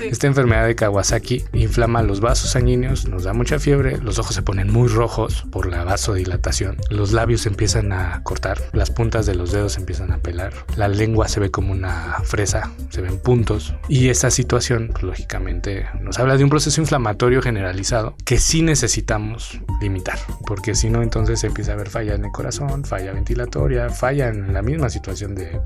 Esta 0.00 0.26
enfermedad 0.26 0.66
de 0.66 0.76
Kawasaki 0.76 1.44
inflama 1.54 2.02
los 2.02 2.20
vasos 2.20 2.50
sanguíneos, 2.50 3.08
nos 3.08 3.24
da 3.24 3.32
mucha 3.32 3.58
fiebre, 3.58 3.98
los 3.98 4.18
ojos 4.18 4.34
se 4.34 4.42
ponen 4.42 4.70
muy 4.70 4.88
rojos 4.88 5.44
por 5.50 5.66
la 5.66 5.82
vasodilatación, 5.84 6.76
los 6.90 7.12
labios 7.12 7.46
empiezan 7.46 7.92
a 7.92 8.22
cortar, 8.22 8.58
las 8.72 8.90
puntas 8.90 9.26
de 9.26 9.34
los 9.34 9.50
dedos 9.50 9.76
empiezan 9.76 10.12
a 10.12 10.18
pelar, 10.18 10.52
la 10.76 10.88
lengua 10.88 11.28
se 11.28 11.40
ve 11.40 11.47
como 11.50 11.72
una 11.72 12.16
fresa, 12.24 12.70
se 12.90 13.00
ven 13.00 13.18
puntos 13.18 13.74
y 13.88 14.08
esta 14.08 14.30
situación 14.30 14.90
pues, 14.92 15.02
lógicamente 15.02 15.86
nos 16.00 16.18
habla 16.18 16.36
de 16.36 16.44
un 16.44 16.50
proceso 16.50 16.80
inflamatorio 16.80 17.42
generalizado 17.42 18.14
que 18.24 18.38
sí 18.38 18.62
necesitamos 18.62 19.60
limitar, 19.80 20.18
porque 20.46 20.74
si 20.74 20.90
no 20.90 21.02
entonces 21.02 21.42
empieza 21.44 21.72
a 21.72 21.74
haber 21.74 21.88
falla 21.88 22.14
en 22.14 22.24
el 22.24 22.30
corazón, 22.32 22.84
falla 22.84 23.12
ventilatoria, 23.12 23.90
falla 23.90 24.28
en 24.28 24.52
la 24.52 24.62
misma 24.62 24.90
situación 24.90 25.34
de, 25.34 25.60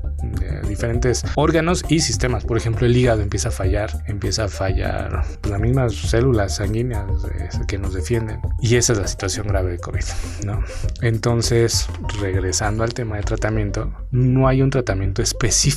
diferentes 0.67 1.23
órganos 1.35 1.83
y 1.89 1.99
sistemas. 1.99 2.45
Por 2.45 2.57
ejemplo, 2.57 2.85
el 2.85 2.95
hígado 2.95 3.21
empieza 3.21 3.49
a 3.49 3.51
fallar, 3.51 4.03
empieza 4.07 4.45
a 4.45 4.47
fallar 4.47 5.23
las 5.47 5.59
mismas 5.59 5.93
células 5.93 6.55
sanguíneas 6.55 7.05
que 7.67 7.77
nos 7.77 7.93
defienden. 7.93 8.39
Y 8.61 8.75
esa 8.75 8.93
es 8.93 8.99
la 8.99 9.07
situación 9.07 9.47
grave 9.47 9.71
de 9.71 9.79
COVID, 9.79 10.03
¿no? 10.45 10.63
Entonces, 11.01 11.87
regresando 12.19 12.83
al 12.83 12.93
tema 12.93 13.17
de 13.17 13.23
tratamiento, 13.23 13.93
no 14.11 14.47
hay 14.47 14.61
un 14.61 14.69
tratamiento 14.69 15.21
específico 15.21 15.72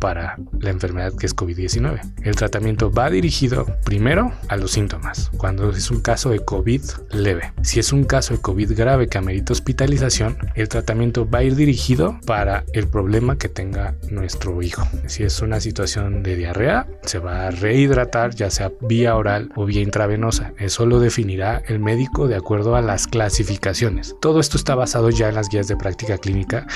para 0.00 0.36
la 0.60 0.70
enfermedad 0.70 1.12
que 1.14 1.26
es 1.26 1.36
COVID-19. 1.36 2.00
El 2.22 2.36
tratamiento 2.36 2.90
va 2.90 3.10
dirigido 3.10 3.66
primero 3.84 4.32
a 4.48 4.56
los 4.56 4.72
síntomas, 4.72 5.30
cuando 5.36 5.70
es 5.70 5.90
un 5.90 6.00
caso 6.00 6.30
de 6.30 6.40
COVID 6.40 6.82
leve. 7.10 7.52
Si 7.62 7.80
es 7.80 7.92
un 7.92 8.04
caso 8.04 8.34
de 8.34 8.40
COVID 8.40 8.72
grave 8.76 9.08
que 9.08 9.18
amerita 9.18 9.52
hospitalización, 9.52 10.36
el 10.54 10.68
tratamiento 10.68 11.28
va 11.28 11.40
a 11.40 11.44
ir 11.44 11.56
dirigido 11.56 12.18
para 12.26 12.64
el 12.72 12.88
problema 12.88 13.36
que 13.36 13.48
tenga 13.48 13.94
nuestro 14.10 14.62
hijo. 14.62 14.86
Si 15.06 15.24
es 15.24 15.40
una 15.42 15.60
situación 15.60 16.22
de 16.22 16.36
diarrea, 16.36 16.86
se 17.02 17.18
va 17.18 17.46
a 17.46 17.50
rehidratar 17.50 18.34
ya 18.34 18.50
sea 18.50 18.70
vía 18.80 19.16
oral 19.16 19.50
o 19.56 19.64
vía 19.64 19.80
intravenosa. 19.80 20.52
Eso 20.58 20.86
lo 20.86 21.00
definirá 21.00 21.62
el 21.66 21.78
médico 21.78 22.28
de 22.28 22.36
acuerdo 22.36 22.76
a 22.76 22.82
las 22.82 23.06
clasificaciones. 23.06 24.16
Todo 24.20 24.40
esto 24.40 24.56
está 24.56 24.74
basado 24.74 25.10
ya 25.10 25.28
en 25.28 25.34
las 25.34 25.48
guías 25.48 25.68
de 25.68 25.76
práctica 25.76 26.18
clínica 26.18 26.66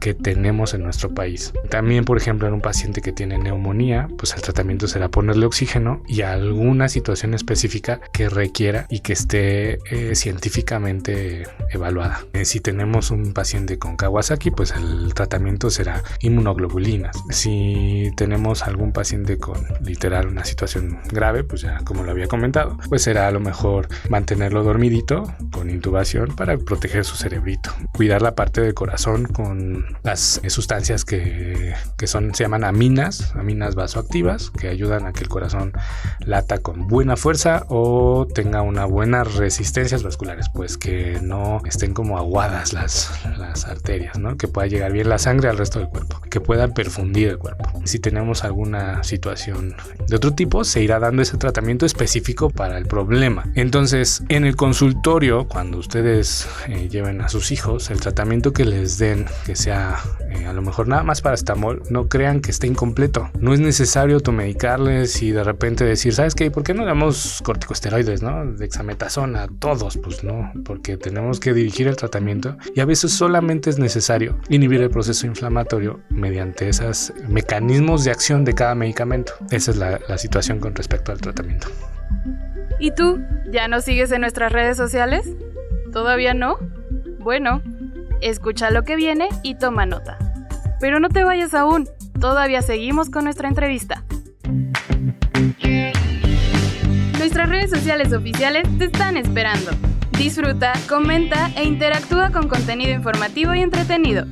que 0.00 0.14
tenemos 0.14 0.74
en 0.74 0.82
nuestro 0.82 1.12
país. 1.14 1.52
También, 1.70 2.04
por 2.04 2.13
ejemplo, 2.18 2.48
en 2.48 2.54
un 2.54 2.60
paciente 2.60 3.00
que 3.00 3.12
tiene 3.12 3.38
neumonía, 3.38 4.08
pues 4.16 4.34
el 4.34 4.42
tratamiento 4.42 4.88
será 4.88 5.08
ponerle 5.08 5.46
oxígeno 5.46 6.02
y 6.06 6.22
alguna 6.22 6.88
situación 6.88 7.34
específica 7.34 8.00
que 8.12 8.28
requiera 8.28 8.86
y 8.90 9.00
que 9.00 9.12
esté 9.12 9.78
eh, 9.90 10.14
científicamente 10.14 11.44
evaluada. 11.70 12.24
Eh, 12.32 12.44
si 12.44 12.60
tenemos 12.60 13.10
un 13.10 13.32
paciente 13.32 13.78
con 13.78 13.96
Kawasaki, 13.96 14.50
pues 14.50 14.72
el 14.72 15.14
tratamiento 15.14 15.70
será 15.70 16.02
inmunoglobulinas. 16.20 17.16
Si 17.30 18.10
tenemos 18.16 18.62
algún 18.62 18.92
paciente 18.92 19.38
con 19.38 19.56
literal 19.82 20.28
una 20.28 20.44
situación 20.44 20.98
grave, 21.10 21.44
pues 21.44 21.62
ya 21.62 21.78
como 21.84 22.02
lo 22.02 22.10
había 22.10 22.26
comentado, 22.26 22.78
pues 22.88 23.02
será 23.02 23.28
a 23.28 23.30
lo 23.30 23.40
mejor 23.40 23.88
mantenerlo 24.08 24.62
dormidito 24.62 25.34
con 25.52 25.70
intubación 25.70 26.34
para 26.36 26.56
proteger 26.58 27.04
su 27.04 27.16
cerebrito. 27.16 27.70
Cuidar 27.92 28.22
la 28.22 28.34
parte 28.34 28.60
del 28.60 28.74
corazón 28.74 29.26
con 29.26 29.84
las 30.02 30.40
sustancias 30.48 31.04
que, 31.04 31.74
que 31.96 32.03
son, 32.06 32.34
se 32.34 32.44
llaman 32.44 32.64
aminas, 32.64 33.34
aminas 33.34 33.74
vasoactivas, 33.74 34.50
que 34.50 34.68
ayudan 34.68 35.06
a 35.06 35.12
que 35.12 35.22
el 35.22 35.28
corazón 35.28 35.72
lata 36.20 36.58
con 36.58 36.88
buena 36.88 37.16
fuerza 37.16 37.64
o 37.68 38.26
tenga 38.32 38.62
una 38.62 38.84
buena 38.84 39.24
resistencias 39.24 40.02
vasculares, 40.02 40.46
pues 40.52 40.78
que 40.78 41.18
no 41.22 41.60
estén 41.64 41.94
como 41.94 42.18
aguadas 42.18 42.72
las, 42.72 43.10
las 43.38 43.64
arterias, 43.66 44.18
¿no? 44.18 44.36
Que 44.36 44.48
pueda 44.48 44.66
llegar 44.66 44.92
bien 44.92 45.08
la 45.08 45.18
sangre 45.18 45.48
al 45.48 45.58
resto 45.58 45.78
del 45.78 45.88
cuerpo, 45.88 46.20
que 46.30 46.40
pueda 46.40 46.68
perfundir 46.68 47.28
el 47.28 47.38
cuerpo. 47.38 47.70
Si 47.84 47.98
tenemos 47.98 48.44
alguna 48.44 49.02
situación 49.04 49.74
de 50.06 50.16
otro 50.16 50.32
tipo, 50.32 50.64
se 50.64 50.82
irá 50.82 50.98
dando 50.98 51.22
ese 51.22 51.36
tratamiento 51.36 51.86
específico 51.86 52.50
para 52.50 52.78
el 52.78 52.86
problema. 52.86 53.44
Entonces, 53.54 54.22
en 54.28 54.44
el 54.44 54.56
consultorio, 54.56 55.46
cuando 55.48 55.78
ustedes 55.78 56.48
eh, 56.68 56.88
lleven 56.88 57.20
a 57.20 57.28
sus 57.28 57.52
hijos, 57.52 57.90
el 57.90 58.00
tratamiento 58.00 58.52
que 58.52 58.64
les 58.64 58.98
den, 58.98 59.26
que 59.44 59.56
sea 59.56 59.98
eh, 60.30 60.46
a 60.46 60.52
lo 60.52 60.62
mejor 60.62 60.88
nada 60.88 61.02
más 61.02 61.20
para 61.20 61.34
estamol, 61.34 61.82
no 61.94 62.08
crean 62.08 62.40
que 62.40 62.50
esté 62.50 62.66
incompleto. 62.66 63.30
No 63.38 63.54
es 63.54 63.60
necesario 63.60 64.16
automedicarles 64.16 65.22
y 65.22 65.30
de 65.30 65.44
repente 65.44 65.84
decir, 65.84 66.12
¿sabes 66.12 66.34
qué? 66.34 66.50
¿Por 66.50 66.64
qué 66.64 66.74
no 66.74 66.84
damos 66.84 67.40
corticosteroides, 67.44 68.20
no? 68.20 68.44
Dexametasona 68.46 69.46
todos, 69.60 69.96
pues 69.98 70.24
no, 70.24 70.50
porque 70.64 70.96
tenemos 70.96 71.38
que 71.38 71.54
dirigir 71.54 71.86
el 71.86 71.94
tratamiento 71.94 72.56
y 72.74 72.80
a 72.80 72.84
veces 72.84 73.12
solamente 73.12 73.70
es 73.70 73.78
necesario 73.78 74.40
inhibir 74.48 74.82
el 74.82 74.90
proceso 74.90 75.28
inflamatorio 75.28 76.00
mediante 76.10 76.68
esos 76.68 77.12
mecanismos 77.28 78.02
de 78.02 78.10
acción 78.10 78.44
de 78.44 78.54
cada 78.54 78.74
medicamento. 78.74 79.34
Esa 79.52 79.70
es 79.70 79.76
la, 79.76 80.00
la 80.08 80.18
situación 80.18 80.58
con 80.58 80.74
respecto 80.74 81.12
al 81.12 81.20
tratamiento. 81.20 81.68
¿Y 82.80 82.90
tú? 82.90 83.20
¿Ya 83.52 83.68
nos 83.68 83.84
sigues 83.84 84.10
en 84.10 84.22
nuestras 84.22 84.50
redes 84.50 84.76
sociales? 84.76 85.30
¿Todavía 85.92 86.34
no? 86.34 86.58
Bueno, 87.20 87.62
escucha 88.20 88.72
lo 88.72 88.82
que 88.82 88.96
viene 88.96 89.28
y 89.44 89.54
toma 89.54 89.86
nota. 89.86 90.18
Pero 90.84 91.00
no 91.00 91.08
te 91.08 91.24
vayas 91.24 91.54
aún, 91.54 91.88
todavía 92.20 92.60
seguimos 92.60 93.08
con 93.08 93.24
nuestra 93.24 93.48
entrevista. 93.48 94.04
Nuestras 97.18 97.48
redes 97.48 97.70
sociales 97.70 98.12
oficiales 98.12 98.64
te 98.76 98.84
están 98.84 99.16
esperando. 99.16 99.70
Disfruta, 100.18 100.74
comenta 100.86 101.50
e 101.56 101.64
interactúa 101.64 102.32
con 102.32 102.48
contenido 102.48 102.92
informativo 102.92 103.54
y 103.54 103.62
entretenido. 103.62 104.26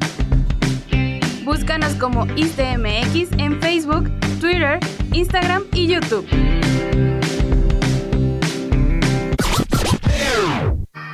Búscanos 1.42 1.94
como 1.94 2.26
ISTMX 2.36 3.32
en 3.38 3.58
Facebook, 3.58 4.12
Twitter, 4.38 4.78
Instagram 5.14 5.62
y 5.72 5.86
YouTube. 5.86 6.26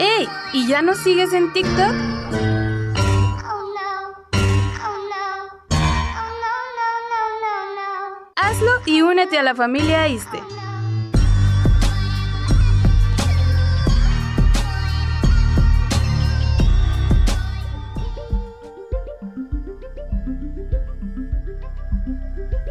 ¡Ey! 0.00 0.28
¿Y 0.52 0.66
ya 0.66 0.83
nos 0.83 0.99
sigues 0.99 1.33
en 1.33 1.52
TikTok? 1.52 2.18
Y 8.88 9.02
únete 9.02 9.38
a 9.38 9.42
la 9.42 9.54
familia 9.54 10.09
ISTE. 10.09 10.58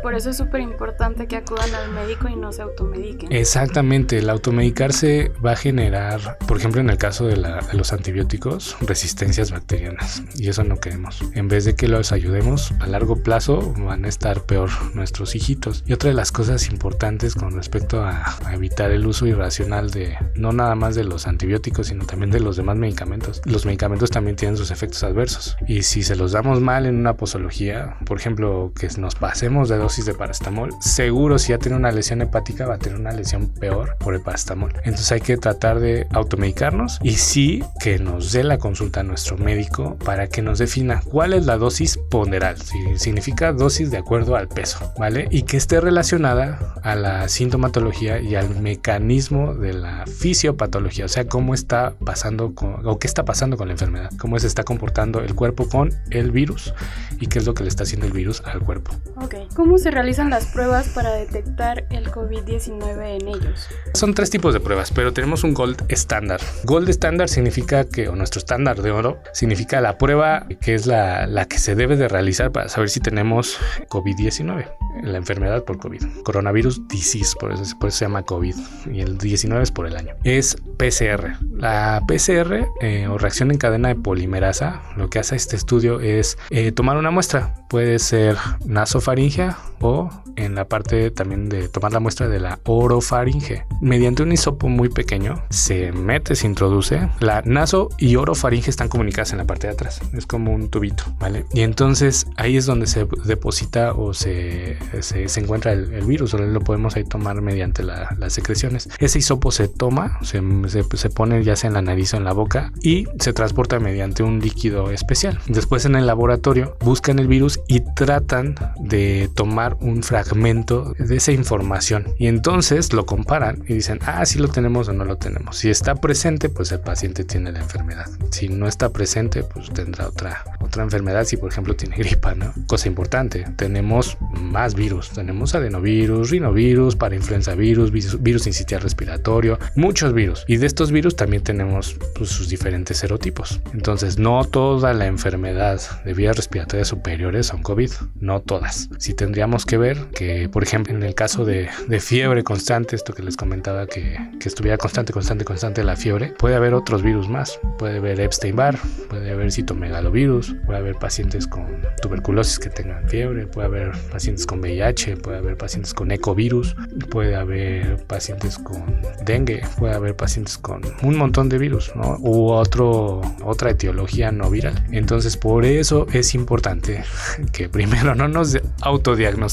Por 0.08 0.16
eso 0.16 0.30
es 0.30 0.38
súper 0.38 0.62
importante 0.62 1.28
que 1.28 1.36
acudan 1.36 1.76
al 1.76 1.92
médico 1.92 2.30
y 2.30 2.38
no 2.38 2.54
se 2.54 2.62
automediquen. 2.62 3.30
Exactamente, 3.30 4.20
el 4.20 4.30
automedicarse 4.30 5.34
va 5.46 5.52
a 5.52 5.56
generar, 5.58 6.38
por 6.48 6.56
ejemplo, 6.56 6.80
en 6.80 6.90
el 6.90 6.98
caso 6.98 7.28
de, 7.28 7.36
los 7.74 7.92
antibióticos, 7.92 8.78
resistencias 8.80 9.52
bacterianas. 9.52 10.24
Y 10.36 10.48
eso 10.48 10.64
no 10.64 10.78
queremos. 10.78 11.22
En 11.34 11.50
vez 11.50 11.66
de 11.66 11.76
que 11.76 11.90
los 11.90 12.14
ayudemos, 12.14 12.72
a 12.80 12.88
largo 12.88 13.22
plazo 13.22 13.74
van 13.80 14.06
a 14.06 14.08
estar 14.08 14.44
peor 14.44 14.70
nuestros 14.96 15.36
hijitos. 15.36 15.84
Y 15.86 15.92
otra 15.92 16.10
de 16.10 16.16
las 16.16 16.32
cosas 16.32 16.70
importantes 16.70 17.36
con 17.36 17.52
respecto 17.52 18.02
a, 18.02 18.38
a 18.46 18.54
evitar 18.54 18.92
el 18.92 19.06
uso 19.06 19.28
irracional 19.28 19.92
de 19.92 20.16
no 20.36 20.54
nada 20.54 20.76
más 20.76 20.96
de 20.96 21.04
los 21.04 21.28
antibióticos, 21.28 21.88
sino 21.88 22.06
también 22.06 22.32
de 22.32 22.40
los 22.40 22.56
demás 22.56 22.78
medicamentos. 22.78 23.42
Los 23.44 23.66
medicamentos 23.66 24.10
también 24.10 24.38
tienen 24.38 24.56
sus 24.56 24.72
efectos 24.72 25.04
adversos. 25.04 25.58
Y 25.68 25.82
si 25.82 26.02
se 26.02 26.16
los 26.16 26.32
damos 26.32 26.62
mal 26.62 26.86
en 26.86 26.96
una 26.96 27.18
posología, 27.18 27.98
por 28.06 28.18
ejemplo, 28.18 28.72
que 28.74 28.88
nos 28.98 29.16
pasemos 29.16 29.68
de 29.68 29.76
dosis 29.76 29.97
dosis 29.98 30.06
de 30.06 30.14
paracetamol, 30.14 30.70
seguro 30.80 31.40
si 31.40 31.50
ya 31.50 31.58
tiene 31.58 31.76
una 31.76 31.92
lesión 31.92 32.22
hepática 32.22 32.68
va 32.68 32.76
a 32.76 32.78
tener 32.78 33.00
una 33.00 33.12
lesión 33.12 33.48
peor 33.48 33.96
por 33.98 34.14
el 34.14 34.22
paracetamol. 34.22 34.74
Entonces 34.84 35.12
hay 35.12 35.22
que 35.22 35.38
tratar 35.38 35.80
de 35.80 36.06
automedicarnos 36.12 37.00
y 37.02 37.14
sí 37.14 37.64
que 37.80 37.98
nos 37.98 38.32
dé 38.32 38.44
la 38.44 38.60
consulta 38.60 39.00
a 39.00 39.04
nuestro 39.04 39.38
médico 39.38 39.98
para 40.06 40.28
que 40.28 40.44
nos 40.44 40.60
defina 40.60 41.02
cuál 41.10 41.34
es 41.34 41.48
la 41.48 41.58
dosis 41.58 41.98
ponderal. 42.12 42.58
significa 42.98 43.54
dosis 43.54 43.90
de 43.90 43.98
acuerdo 43.98 44.36
al 44.36 44.48
peso, 44.48 44.94
¿vale? 45.00 45.28
Y 45.32 45.44
que 45.44 45.58
esté 45.58 45.82
relacionada 45.82 46.76
a 46.84 46.96
la 46.96 47.28
sintomatología 47.28 48.22
y 48.22 48.36
al 48.36 48.60
mecanismo 48.60 49.56
de 49.56 49.74
la 49.74 50.06
fisiopatología, 50.06 51.06
o 51.06 51.10
sea, 51.10 51.28
cómo 51.28 51.56
está 51.56 51.96
pasando 52.06 52.54
con, 52.54 52.86
o 52.86 53.00
qué 53.00 53.08
está 53.08 53.26
pasando 53.26 53.58
con 53.58 53.68
la 53.68 53.74
enfermedad, 53.74 54.12
cómo 54.20 54.38
se 54.38 54.46
está 54.46 54.64
comportando 54.64 55.22
el 55.22 55.34
cuerpo 55.34 55.68
con 55.68 55.92
el 56.12 56.30
virus 56.30 56.74
y 57.20 57.28
qué 57.28 57.40
es 57.40 57.46
lo 57.46 57.56
que 57.56 57.64
le 57.64 57.70
está 57.70 57.84
haciendo 57.84 58.06
el 58.06 58.14
virus 58.14 58.44
al 58.46 58.60
cuerpo. 58.60 58.92
Ok, 59.16 59.36
¿cómo 59.56 59.77
se 59.78 59.92
realizan 59.92 60.30
las 60.30 60.46
pruebas 60.46 60.90
para 60.90 61.14
detectar 61.14 61.86
el 61.90 62.12
COVID-19 62.12 63.22
en 63.22 63.28
ellos? 63.28 63.68
Son 63.94 64.14
tres 64.14 64.30
tipos 64.30 64.54
de 64.54 64.60
pruebas, 64.60 64.92
pero 64.92 65.14
tenemos 65.14 65.44
un 65.44 65.54
gold 65.54 65.84
estándar. 65.90 66.40
Gold 66.64 66.90
estándar 66.90 67.30
significa 67.30 67.86
que, 67.86 68.10
o 68.10 68.16
nuestro 68.16 68.40
estándar 68.40 68.82
de 68.82 68.92
oro, 68.92 69.20
significa 69.34 69.82
la 69.82 69.98
prueba 69.98 70.48
que 70.62 70.76
es 70.76 70.86
la, 70.86 71.28
la 71.28 71.46
que 71.46 71.60
se 71.60 71.76
debe 71.76 71.96
de 71.96 72.08
realizar 72.08 72.52
para 72.52 72.70
saber 72.70 72.90
si 72.90 73.00
tenemos 73.00 73.58
COVID-19, 73.90 74.66
la 75.04 75.18
enfermedad 75.18 75.64
por 75.64 75.78
COVID. 75.78 76.04
Coronavirus 76.24 76.88
disease, 76.88 77.36
por 77.40 77.52
eso, 77.52 77.66
se 77.66 78.06
llama 78.06 78.24
COVID, 78.24 78.56
y 78.92 79.02
el 79.02 79.18
19 79.18 79.64
es 79.64 79.72
por 79.72 79.88
el 79.88 79.96
año. 79.96 80.16
Es 80.24 80.56
PCR. 80.78 81.38
La 81.52 82.02
PCR 82.08 82.68
eh, 82.82 83.08
o 83.08 83.18
reacción 83.18 83.52
en 83.52 83.58
cadena 83.58 83.90
de 83.90 83.96
polimerasa, 83.96 84.82
lo 84.96 85.10
que 85.10 85.20
hace 85.20 85.36
este 85.36 85.56
estudio 85.56 86.00
es 86.00 86.38
eh, 86.50 86.72
tomar 86.72 86.98
una 86.98 87.12
muestra. 87.12 87.54
Puede 87.70 88.00
ser 88.00 88.38
nasofaringea 88.66 89.58
o 89.82 90.10
en 90.36 90.56
la 90.56 90.66
parte 90.66 91.12
también 91.12 91.50
de 91.50 91.68
tomar 91.68 91.92
la 91.92 92.00
muestra 92.00 92.28
de 92.28 92.40
la 92.40 92.60
orofaringe. 92.66 93.66
Mediante 93.82 94.24
un 94.24 94.32
hisopo 94.32 94.70
muy 94.70 94.90
pequeño 94.90 95.44
se 95.50 95.92
mete, 95.92 96.36
se 96.36 96.48
introduce. 96.48 97.10
La 97.20 97.42
naso 97.44 97.90
y 97.98 98.16
orofaringe 98.16 98.70
están 98.70 98.88
comunicadas 98.88 99.32
en 99.32 99.40
la 99.40 99.46
parte 99.46 99.68
de 99.68 99.74
atrás. 99.74 100.02
Es 100.14 100.26
como 100.26 100.54
un 100.54 100.70
tubito, 100.70 101.04
¿vale? 101.20 101.46
Y 101.54 101.62
entonces 101.62 102.28
ahí 102.38 102.58
es 102.58 102.66
donde 102.66 102.88
se 102.88 103.08
deposita 103.26 103.94
o 103.94 104.14
se, 104.14 104.78
se, 105.02 105.40
encuentra 105.40 105.74
el, 105.74 105.88
virus. 106.06 106.34
O 106.34 106.38
lo 106.38 106.62
podemos 106.62 106.96
ahí 106.96 107.04
tomar 107.04 107.42
mediante 107.42 107.84
las 107.84 108.34
secreciones. 108.34 108.90
Ese 109.00 109.20
hisopo 109.20 109.52
se 109.52 109.68
toma, 109.68 110.20
se, 110.22 110.42
se, 110.70 111.10
pone 111.10 111.44
ya 111.44 111.56
sea 111.56 111.70
en 111.70 111.74
la 111.74 111.82
nariz 111.82 112.14
o 112.14 112.18
en 112.18 112.24
la 112.24 112.34
boca 112.34 112.72
y 112.82 113.08
se 113.20 113.34
transporta 113.34 113.80
mediante 113.80 114.24
un 114.24 114.40
líquido 114.40 114.92
especial. 114.92 115.40
Después 115.48 115.86
en 115.86 115.96
el 115.96 116.06
laboratorio 116.06 116.78
buscan 116.82 117.20
el 117.20 117.28
virus 117.28 117.60
y 117.68 117.82
tratan 117.96 118.56
de 118.80 119.30
tomar 119.34 119.67
un 119.80 120.04
fragmento 120.04 120.94
de 120.98 121.18
esa 121.18 121.32
información 121.32 122.06
y 122.18 122.28
entonces 122.28 122.94
lo 122.94 123.06
comparan 123.06 123.64
y 123.68 123.74
dicen, 123.74 124.00
ah, 124.06 124.26
si 124.26 124.40
lo 124.40 124.48
tenemos 124.48 124.88
o 124.88 124.94
no 124.94 125.06
lo 125.06 125.18
tenemos. 125.18 125.58
Si 125.58 125.70
está 125.70 125.96
presente, 125.96 126.50
pues 126.50 126.72
el 126.72 126.80
paciente 126.80 127.24
tiene 127.24 127.52
la 127.52 127.60
enfermedad. 127.60 128.08
Si 128.32 128.48
no 128.50 128.68
está 128.68 128.90
presente, 128.90 129.44
pues 129.44 129.70
tendrá 129.72 130.08
otra, 130.08 130.44
otra 130.60 130.84
enfermedad. 130.84 131.26
Si 131.26 131.38
por 131.38 131.52
ejemplo 131.52 131.76
tiene 131.76 131.96
gripa, 131.98 132.36
¿no? 132.36 132.54
Cosa 132.68 132.88
importante, 132.88 133.46
tenemos 133.56 134.18
más 134.32 134.76
virus. 134.76 135.10
Tenemos 135.10 135.56
adenovirus, 135.56 136.30
rinovirus, 136.30 136.96
parainfluenza 136.96 137.56
virus, 137.56 137.92
virus, 137.92 138.22
virus 138.22 138.46
respiratorio, 138.82 139.60
muchos 139.76 140.14
virus. 140.14 140.46
Y 140.48 140.58
de 140.58 140.68
estos 140.68 140.92
virus 140.92 141.16
también 141.16 141.44
tenemos 141.44 141.98
pues, 142.16 142.30
sus 142.30 142.50
diferentes 142.50 142.98
serotipos. 142.98 143.62
Entonces, 143.74 144.18
no 144.18 144.44
toda 144.46 144.94
la 144.94 145.08
enfermedad 145.08 145.82
de 146.06 146.14
vías 146.14 146.36
respiratorias 146.36 146.88
superiores 146.88 147.48
son 147.48 147.62
COVID, 147.62 147.92
no 148.20 148.42
todas. 148.42 148.90
Si 148.98 149.14
tendríamos 149.14 149.57
que 149.66 149.78
ver 149.78 149.98
que, 150.14 150.50
por 150.50 150.64
ejemplo, 150.64 150.96
en 150.96 151.04
el 151.04 151.16
caso 151.16 151.46
de, 151.46 151.70
fiebre 152.00 152.44
constante, 152.44 152.96
esto 152.96 153.14
que 153.14 153.24
les 153.24 153.36
comentaba, 153.36 153.88
que, 153.88 154.18
que, 154.40 154.50
estuviera 154.50 154.78
constante, 154.78 155.14
constante, 155.14 155.46
constante 155.46 155.84
la 155.84 155.96
fiebre, 155.96 156.34
puede 156.38 156.56
haber 156.56 156.74
otros 156.74 157.02
virus 157.02 157.28
más. 157.30 157.60
Puede 157.78 157.98
haber 157.98 158.20
Epstein-Barr, 158.20 158.78
puede 159.10 159.32
haber 159.32 159.52
citomegalovirus, 159.52 160.56
puede 160.66 160.80
haber 160.80 160.96
pacientes 160.96 161.48
con 161.48 161.66
tuberculosis 162.02 162.60
que 162.60 162.70
tengan 162.70 163.08
fiebre, 163.08 163.48
puede 163.48 163.68
haber 163.68 163.92
pacientes 164.12 164.46
con 164.46 164.60
VIH, 164.60 165.18
puede 165.18 165.38
haber 165.38 165.58
pacientes 165.58 165.94
con 165.94 166.12
ecovirus, 166.12 166.76
puede 167.10 167.36
haber 167.36 167.98
pacientes 168.06 168.58
con 168.58 168.84
dengue, 169.26 169.62
puede 169.78 169.94
haber 169.94 170.16
pacientes 170.16 170.58
con 170.58 170.82
un 171.04 171.16
montón 171.18 171.50
de 171.50 171.58
virus, 171.58 171.92
¿no? 171.96 172.18
U 172.20 172.52
otro, 172.52 173.22
otra 173.44 173.72
etiología 173.72 174.32
no 174.32 174.50
viral. 174.50 174.86
Entonces, 174.92 175.38
por 175.38 175.66
eso 175.66 176.08
es 176.12 176.36
importante 176.36 177.04
que 177.52 177.70
primero 177.70 178.16
no 178.16 178.28
nos 178.28 178.58
autodiagnostiquemos 178.82 179.47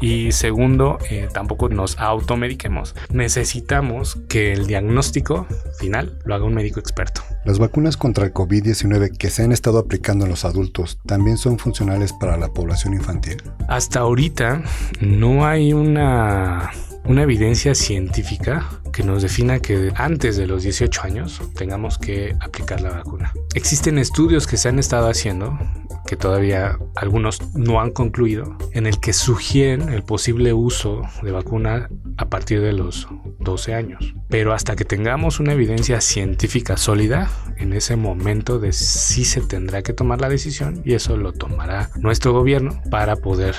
y 0.00 0.32
segundo, 0.32 0.98
eh, 1.10 1.28
tampoco 1.32 1.68
nos 1.68 1.98
automediquemos. 1.98 2.94
Necesitamos 3.10 4.18
que 4.28 4.52
el 4.52 4.66
diagnóstico 4.66 5.46
final 5.78 6.18
lo 6.24 6.34
haga 6.34 6.44
un 6.44 6.54
médico 6.54 6.80
experto. 6.80 7.22
Las 7.44 7.58
vacunas 7.58 7.96
contra 7.96 8.24
el 8.24 8.32
COVID-19 8.32 9.16
que 9.16 9.30
se 9.30 9.42
han 9.42 9.52
estado 9.52 9.78
aplicando 9.78 10.24
en 10.24 10.30
los 10.30 10.44
adultos 10.44 10.98
también 11.06 11.36
son 11.36 11.58
funcionales 11.58 12.12
para 12.12 12.36
la 12.36 12.48
población 12.48 12.94
infantil. 12.94 13.42
Hasta 13.68 14.00
ahorita 14.00 14.62
no 15.00 15.46
hay 15.46 15.72
una 15.72 16.70
una 17.06 17.22
evidencia 17.22 17.74
científica 17.74 18.80
que 18.92 19.02
nos 19.02 19.22
defina 19.22 19.58
que 19.60 19.92
antes 19.96 20.36
de 20.36 20.46
los 20.46 20.62
18 20.62 21.02
años 21.02 21.40
tengamos 21.54 21.98
que 21.98 22.34
aplicar 22.40 22.80
la 22.80 22.90
vacuna. 22.90 23.32
Existen 23.54 23.98
estudios 23.98 24.46
que 24.46 24.56
se 24.56 24.68
han 24.68 24.78
estado 24.78 25.08
haciendo 25.08 25.58
que 26.06 26.16
todavía 26.16 26.78
algunos 26.96 27.40
no 27.54 27.80
han 27.80 27.90
concluido, 27.90 28.56
en 28.72 28.86
el 28.86 29.00
que 29.00 29.12
sugieren 29.12 29.88
el 29.88 30.02
posible 30.02 30.52
uso 30.52 31.02
de 31.22 31.32
vacuna 31.32 31.88
a 32.16 32.26
partir 32.26 32.60
de 32.60 32.72
los 32.72 33.08
12 33.40 33.74
años. 33.74 34.14
Pero 34.28 34.52
hasta 34.52 34.76
que 34.76 34.84
tengamos 34.84 35.40
una 35.40 35.52
evidencia 35.52 36.00
científica 36.00 36.76
sólida, 36.76 37.30
en 37.56 37.72
ese 37.72 37.96
momento 37.96 38.58
de 38.58 38.72
sí 38.72 39.24
se 39.24 39.40
tendrá 39.40 39.82
que 39.82 39.92
tomar 39.92 40.20
la 40.20 40.28
decisión 40.28 40.82
y 40.84 40.94
eso 40.94 41.16
lo 41.16 41.32
tomará 41.32 41.90
nuestro 41.96 42.32
gobierno 42.32 42.80
para 42.90 43.16
poder 43.16 43.54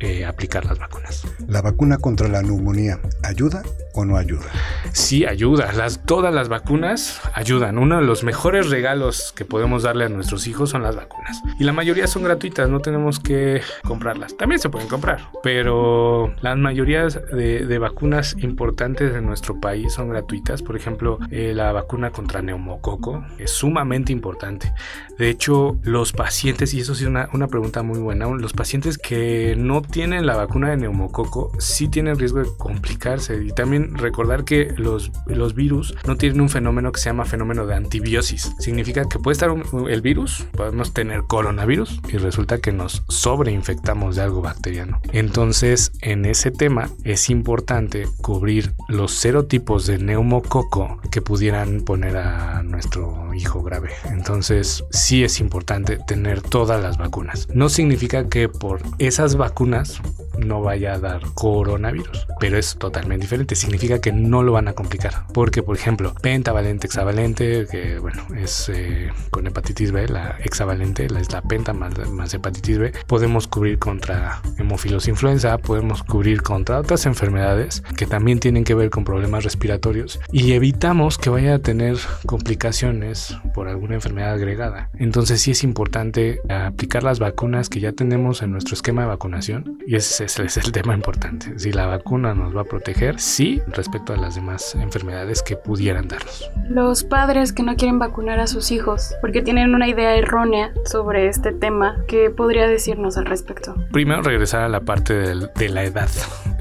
eh, 0.00 0.24
aplicar 0.24 0.64
las 0.64 0.78
vacunas. 0.78 1.24
¿La 1.46 1.62
vacuna 1.62 1.98
contra 1.98 2.28
la 2.28 2.42
neumonía 2.42 3.00
ayuda 3.22 3.62
no 4.04 4.16
ayuda? 4.16 4.46
Sí, 4.92 5.24
ayuda. 5.24 5.72
Las, 5.72 6.04
todas 6.04 6.32
las 6.32 6.48
vacunas 6.48 7.20
ayudan. 7.34 7.78
Uno 7.78 7.96
de 8.00 8.06
los 8.06 8.24
mejores 8.24 8.70
regalos 8.70 9.32
que 9.36 9.44
podemos 9.44 9.82
darle 9.82 10.04
a 10.04 10.08
nuestros 10.08 10.46
hijos 10.46 10.70
son 10.70 10.82
las 10.82 10.96
vacunas. 10.96 11.42
Y 11.58 11.64
la 11.64 11.72
mayoría 11.72 12.06
son 12.06 12.22
gratuitas, 12.22 12.68
no 12.68 12.80
tenemos 12.80 13.20
que 13.20 13.62
comprarlas. 13.84 14.36
También 14.36 14.60
se 14.60 14.68
pueden 14.68 14.88
comprar, 14.88 15.30
pero 15.42 16.34
la 16.40 16.54
mayoría 16.56 17.06
de, 17.06 17.78
vacunas 17.78 18.36
importantes 18.40 19.12
de 19.12 19.20
nuestro 19.20 19.60
país 19.60 19.92
son 19.92 20.08
gratuitas. 20.08 20.62
Por 20.62 20.76
ejemplo, 20.76 21.18
eh, 21.30 21.52
la 21.54 21.72
vacuna 21.72 22.10
contra 22.10 22.42
neumococo 22.42 23.24
es 23.38 23.50
sumamente 23.52 24.12
importante. 24.12 24.72
De 25.16 25.30
hecho, 25.30 25.76
los 25.82 26.12
pacientes, 26.12 26.74
y 26.74 26.80
eso 26.80 26.94
sí 26.94 27.04
es 27.04 27.08
una, 27.08 27.28
una 27.32 27.46
pregunta 27.46 27.82
muy 27.82 27.98
buena, 27.98 28.26
los 28.26 28.52
pacientes 28.52 28.98
que 28.98 29.54
no 29.56 29.82
tienen 29.82 30.26
la 30.26 30.36
vacuna 30.36 30.70
de 30.70 30.76
neumococo 30.76 31.52
sí 31.58 31.88
tienen 31.88 32.18
riesgo 32.18 32.40
de 32.40 32.48
complicarse. 32.56 33.42
Y 33.44 33.52
también 33.52 33.87
recordar 33.94 34.44
que 34.44 34.72
los, 34.76 35.10
los 35.26 35.54
virus 35.54 35.94
no 36.06 36.16
tienen 36.16 36.40
un 36.40 36.48
fenómeno 36.48 36.92
que 36.92 37.00
se 37.00 37.10
llama 37.10 37.24
fenómeno 37.24 37.66
de 37.66 37.74
antibiosis. 37.74 38.52
Significa 38.58 39.08
que 39.08 39.18
puede 39.18 39.34
estar 39.34 39.50
el 39.88 40.02
virus, 40.02 40.46
podemos 40.56 40.92
tener 40.92 41.22
coronavirus 41.22 42.00
y 42.08 42.18
resulta 42.18 42.58
que 42.58 42.72
nos 42.72 43.02
sobreinfectamos 43.08 44.16
de 44.16 44.22
algo 44.22 44.42
bacteriano. 44.42 45.00
Entonces, 45.12 45.92
en 46.00 46.24
ese 46.24 46.50
tema 46.50 46.90
es 47.04 47.30
importante 47.30 48.06
cubrir 48.22 48.74
los 48.88 49.12
serotipos 49.12 49.86
de 49.86 49.98
neumococo 49.98 51.00
que 51.10 51.22
pudieran 51.22 51.82
poner 51.82 52.16
a 52.16 52.62
nuestro 52.62 53.27
hijo 53.38 53.62
grave. 53.62 53.90
Entonces, 54.10 54.84
sí 54.90 55.24
es 55.24 55.40
importante 55.40 55.98
tener 55.98 56.42
todas 56.42 56.82
las 56.82 56.98
vacunas. 56.98 57.48
No 57.52 57.68
significa 57.68 58.28
que 58.28 58.48
por 58.48 58.80
esas 58.98 59.36
vacunas 59.36 60.00
no 60.38 60.62
vaya 60.62 60.94
a 60.94 60.98
dar 60.98 61.22
coronavirus, 61.34 62.26
pero 62.38 62.58
es 62.58 62.76
totalmente 62.76 63.24
diferente. 63.24 63.54
Significa 63.54 64.00
que 64.00 64.12
no 64.12 64.42
lo 64.42 64.52
van 64.52 64.68
a 64.68 64.72
complicar, 64.72 65.26
porque 65.32 65.62
por 65.62 65.76
ejemplo, 65.76 66.14
pentavalente, 66.20 66.86
hexavalente, 66.86 67.66
que 67.70 67.98
bueno, 67.98 68.22
es 68.36 68.68
eh, 68.68 69.10
con 69.30 69.46
hepatitis 69.46 69.92
B, 69.92 70.08
la 70.08 70.36
hexavalente, 70.42 71.08
la, 71.08 71.20
es 71.20 71.32
la 71.32 71.42
penta 71.42 71.72
más, 71.72 72.34
hepatitis 72.34 72.78
B, 72.78 72.92
podemos 73.06 73.46
cubrir 73.48 73.78
contra 73.78 74.40
hemofilos 74.58 75.08
influenza, 75.08 75.58
podemos 75.58 76.02
cubrir 76.02 76.42
contra 76.42 76.78
otras 76.78 77.06
enfermedades 77.06 77.82
que 77.96 78.06
también 78.06 78.40
tienen 78.40 78.64
que 78.64 78.74
ver 78.74 78.90
con 78.90 79.04
problemas 79.04 79.44
respiratorios 79.44 80.20
y 80.32 80.52
evitamos 80.52 81.18
que 81.18 81.30
vaya 81.30 81.54
a 81.54 81.58
tener 81.58 81.96
complicaciones 82.26 83.27
por 83.54 83.68
alguna 83.68 83.94
enfermedad 83.94 84.32
agregada. 84.32 84.90
Entonces 84.98 85.40
sí 85.40 85.52
es 85.52 85.64
importante 85.64 86.40
aplicar 86.48 87.02
las 87.02 87.18
vacunas 87.18 87.68
que 87.68 87.80
ya 87.80 87.92
tenemos 87.92 88.42
en 88.42 88.52
nuestro 88.52 88.74
esquema 88.74 89.02
de 89.02 89.08
vacunación 89.08 89.78
y 89.86 89.96
es 89.96 90.20
ese 90.20 90.44
es 90.44 90.56
el 90.56 90.72
tema 90.72 90.94
importante. 90.94 91.58
Si 91.58 91.72
la 91.72 91.86
vacuna 91.86 92.34
nos 92.34 92.56
va 92.56 92.62
a 92.62 92.64
proteger, 92.64 93.20
sí, 93.20 93.60
respecto 93.68 94.12
a 94.12 94.16
las 94.16 94.34
demás 94.34 94.74
enfermedades 94.74 95.42
que 95.42 95.56
pudieran 95.56 96.08
darnos. 96.08 96.50
Los 96.68 97.04
padres 97.04 97.52
que 97.52 97.62
no 97.62 97.76
quieren 97.76 97.98
vacunar 97.98 98.40
a 98.40 98.46
sus 98.46 98.70
hijos 98.70 99.14
porque 99.20 99.42
tienen 99.42 99.74
una 99.74 99.88
idea 99.88 100.16
errónea 100.16 100.72
sobre 100.84 101.28
este 101.28 101.52
tema, 101.52 101.96
¿qué 102.06 102.30
podría 102.30 102.66
decirnos 102.66 103.16
al 103.16 103.26
respecto? 103.26 103.74
Primero 103.92 104.22
regresar 104.22 104.62
a 104.62 104.68
la 104.68 104.80
parte 104.80 105.14
de 105.14 105.68
la 105.68 105.84
edad. 105.84 106.08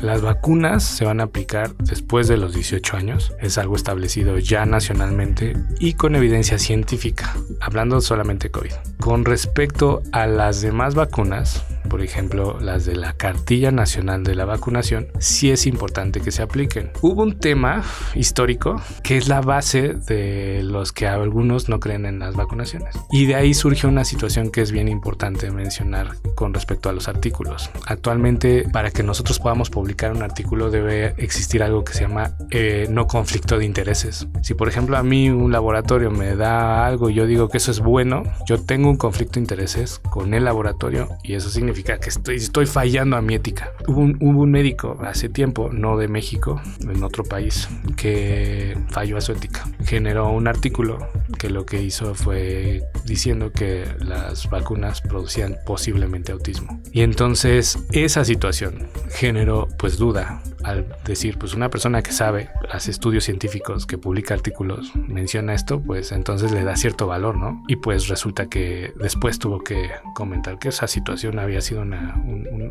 Las 0.01 0.21
vacunas 0.21 0.83
se 0.83 1.05
van 1.05 1.21
a 1.21 1.23
aplicar 1.23 1.75
después 1.77 2.27
de 2.27 2.37
los 2.37 2.53
18 2.53 2.97
años. 2.97 3.33
Es 3.39 3.57
algo 3.57 3.75
establecido 3.75 4.37
ya 4.37 4.65
nacionalmente 4.65 5.53
y 5.79 5.93
con 5.93 6.15
evidencia 6.15 6.59
científica, 6.59 7.35
hablando 7.61 7.99
solamente 7.99 8.51
COVID. 8.51 8.73
Con 8.99 9.25
respecto 9.25 10.03
a 10.11 10.27
las 10.27 10.61
demás 10.61 10.93
vacunas, 10.93 11.65
por 11.87 12.01
ejemplo 12.01 12.59
las 12.59 12.85
de 12.85 12.95
la 12.95 13.13
Cartilla 13.13 13.71
Nacional 13.71 14.23
de 14.23 14.35
la 14.35 14.45
Vacunación, 14.45 15.07
sí 15.19 15.51
es 15.51 15.67
importante 15.67 16.21
que 16.21 16.31
se 16.31 16.41
apliquen. 16.41 16.91
Hubo 17.01 17.23
un 17.23 17.39
tema 17.39 17.83
histórico 18.15 18.81
que 19.03 19.17
es 19.17 19.27
la 19.27 19.41
base 19.41 19.93
de 19.93 20.61
los 20.63 20.91
que 20.91 21.07
algunos 21.07 21.69
no 21.69 21.79
creen 21.79 22.05
en 22.05 22.19
las 22.19 22.35
vacunaciones. 22.35 22.95
Y 23.11 23.25
de 23.25 23.35
ahí 23.35 23.53
surge 23.53 23.87
una 23.87 24.05
situación 24.05 24.51
que 24.51 24.61
es 24.61 24.71
bien 24.71 24.87
importante 24.87 25.51
mencionar 25.51 26.11
con 26.35 26.53
respecto 26.53 26.89
a 26.89 26.93
los 26.93 27.07
artículos. 27.07 27.69
Actualmente, 27.85 28.65
para 28.71 28.91
que 28.91 29.03
nosotros 29.03 29.39
podamos 29.39 29.69
publicar 29.69 30.11
un 30.11 30.23
artículo 30.23 30.69
debe 30.69 31.13
existir 31.17 31.63
algo 31.63 31.83
que 31.83 31.93
se 31.93 32.01
llama 32.01 32.31
eh, 32.51 32.87
no 32.89 33.07
conflicto 33.07 33.57
de 33.57 33.65
intereses. 33.65 34.27
Si 34.41 34.53
por 34.53 34.67
ejemplo 34.67 34.97
a 34.97 35.03
mí 35.03 35.29
un 35.29 35.51
laboratorio 35.51 36.11
me 36.11 36.35
da 36.35 36.85
algo 36.85 37.09
y 37.09 37.13
yo 37.13 37.25
digo 37.25 37.49
que 37.49 37.57
eso 37.57 37.71
es 37.71 37.79
bueno, 37.79 38.23
yo 38.47 38.59
tengo 38.59 38.89
un 38.89 38.97
conflicto 38.97 39.35
de 39.35 39.41
intereses 39.41 39.99
con 40.09 40.33
el 40.33 40.45
laboratorio 40.45 41.09
y 41.23 41.33
eso 41.33 41.49
significa 41.49 41.76
que 41.83 42.09
estoy, 42.09 42.65
fallando 42.65 43.17
a 43.17 43.21
mi 43.21 43.35
ética. 43.35 43.71
Hubo 43.87 44.01
un, 44.01 44.17
hubo 44.21 44.41
un 44.41 44.51
médico 44.51 44.97
hace 45.01 45.29
tiempo, 45.29 45.69
no 45.71 45.97
de 45.97 46.07
México, 46.07 46.61
en 46.81 47.03
otro 47.03 47.23
país, 47.23 47.67
que 47.95 48.77
falló 48.89 49.17
a 49.17 49.21
su 49.21 49.31
ética. 49.31 49.65
Generó 49.85 50.29
un 50.31 50.47
artículo 50.47 50.97
que 51.37 51.49
lo 51.49 51.65
que 51.65 51.81
hizo 51.81 52.15
fue 52.15 52.83
diciendo 53.05 53.51
que 53.51 53.85
las 53.99 54.49
vacunas 54.49 55.01
producían 55.01 55.57
posiblemente 55.65 56.31
autismo. 56.31 56.81
Y 56.91 57.01
entonces 57.01 57.77
esa 57.91 58.25
situación 58.25 58.87
generó 59.09 59.67
pues 59.77 59.97
duda 59.97 60.41
al 60.67 60.85
decir 61.05 61.37
pues 61.37 61.53
una 61.53 61.69
persona 61.69 62.01
que 62.01 62.11
sabe, 62.11 62.49
hace 62.71 62.91
estudios 62.91 63.23
científicos, 63.23 63.85
que 63.85 63.97
publica 63.97 64.33
artículos, 64.33 64.91
menciona 64.95 65.53
esto, 65.53 65.81
pues 65.81 66.11
entonces 66.11 66.51
le 66.51 66.63
da 66.63 66.75
cierto 66.75 67.07
valor, 67.07 67.37
¿no? 67.37 67.63
Y 67.67 67.77
pues 67.77 68.07
resulta 68.07 68.47
que 68.47 68.93
después 68.99 69.39
tuvo 69.39 69.63
que 69.63 69.89
comentar 70.13 70.59
que 70.59 70.69
esa 70.69 70.87
situación 70.87 71.39
había 71.39 71.61
sido 71.61 71.81
una, 71.81 72.21